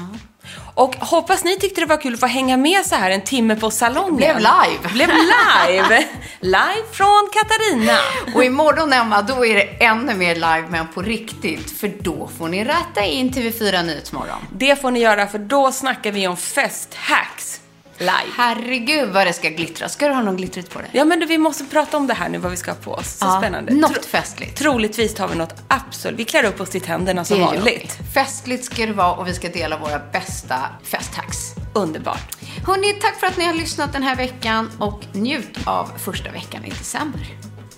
Och 0.75 0.97
hoppas 0.97 1.45
ni 1.45 1.59
tyckte 1.59 1.81
det 1.81 1.87
var 1.87 2.01
kul 2.01 2.15
att 2.15 2.21
få 2.21 2.27
hänga 2.27 2.57
med 2.57 2.87
så 2.87 2.95
här 2.95 3.11
en 3.11 3.21
timme 3.21 3.57
på 3.57 3.71
salongen. 3.71 4.17
Blev 4.17 4.37
live. 4.37 4.89
Blev 4.93 5.09
live! 5.09 6.05
live 6.41 6.85
från 6.93 7.31
Katarina. 7.33 7.99
Och 8.35 8.45
imorgon, 8.45 8.93
Emma, 8.93 9.23
då 9.23 9.47
är 9.47 9.55
det 9.55 9.85
ännu 9.85 10.15
mer 10.15 10.35
live, 10.35 10.65
men 10.69 10.89
på 10.89 11.03
riktigt. 11.03 11.79
För 11.79 11.93
då 12.01 12.31
får 12.39 12.49
ni 12.49 12.65
rätta 12.65 13.05
in 13.05 13.31
TV4 13.31 13.83
Nyhetsmorgon. 13.83 14.39
Det 14.53 14.81
får 14.81 14.91
ni 14.91 15.01
göra 15.01 15.27
för 15.27 15.39
då 15.39 15.73
snackar 15.73 16.13
vi 16.13 16.29
om 16.29 16.37
festhacks 16.37 17.61
live. 18.01 18.13
Herregud 18.37 19.09
vad 19.09 19.27
det 19.27 19.33
ska 19.33 19.49
glittra. 19.49 19.89
Ska 19.89 20.09
du 20.09 20.15
ha 20.15 20.23
någon 20.23 20.37
glittrigt 20.37 20.71
på 20.71 20.79
dig? 20.79 20.89
Ja 20.93 21.05
men 21.05 21.21
du, 21.21 21.27
vi 21.27 21.39
måste 21.39 21.65
prata 21.65 21.97
om 21.97 22.07
det 22.07 22.15
här 22.15 22.29
nu, 22.29 22.39
vad 22.39 22.51
vi 22.51 22.57
ska 22.57 22.71
ha 22.71 22.77
på 22.79 22.93
oss. 22.93 23.19
Så 23.19 23.27
Ja, 23.27 23.39
spännande. 23.41 23.75
något 23.75 23.93
Tro- 23.95 24.03
festligt. 24.03 24.59
Troligtvis 24.59 25.15
tar 25.15 25.29
vi 25.29 25.35
något 25.37 25.55
absolut. 25.69 26.21
Vi 26.21 26.25
klär 26.25 26.45
upp 26.45 26.61
oss 26.61 26.71
till 26.71 26.81
tänderna 26.81 27.25
som 27.25 27.41
vanligt. 27.41 27.99
Festligt 28.15 28.65
ska 28.65 28.87
det 28.87 28.93
vara 28.93 29.13
och 29.13 29.29
vi 29.29 29.35
ska 29.35 29.49
dela 29.49 29.79
våra 29.79 29.99
bästa 30.13 30.59
festhacks. 30.85 31.39
Underbart. 31.75 32.37
Hörni, 32.67 32.93
tack 32.93 33.21
för 33.21 33.27
att 33.27 33.37
ni 33.37 33.45
har 33.45 33.55
lyssnat 33.55 33.93
den 33.93 34.03
här 34.03 34.17
veckan 34.17 34.71
och 34.79 35.03
njut 35.13 35.59
av 35.65 35.91
första 35.99 36.31
veckan 36.31 36.65
i 36.65 36.71
december. 36.71 37.21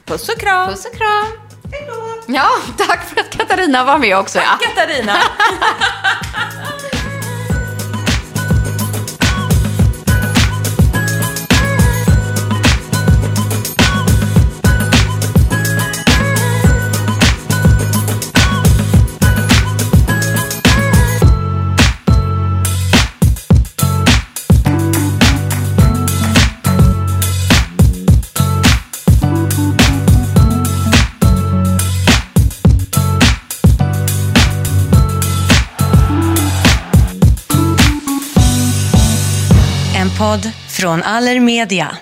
Puss 0.05 0.29
och 0.29 0.39
kram. 0.41 0.69
Puss 0.69 0.85
och 0.87 0.93
kram! 0.97 1.27
Ja, 2.27 2.49
tack 2.79 3.09
för 3.09 3.21
att 3.21 3.31
Katarina 3.31 3.85
var 3.85 3.99
med 3.99 4.19
också. 4.19 4.39
Ja. 4.39 4.59
Katarina. 4.69 5.17
podd 40.33 40.53
från 40.69 41.03
Allermedia. 41.03 41.97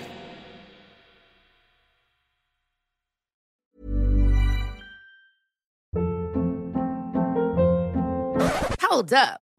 Hold 8.89 9.13
up. 9.13 9.50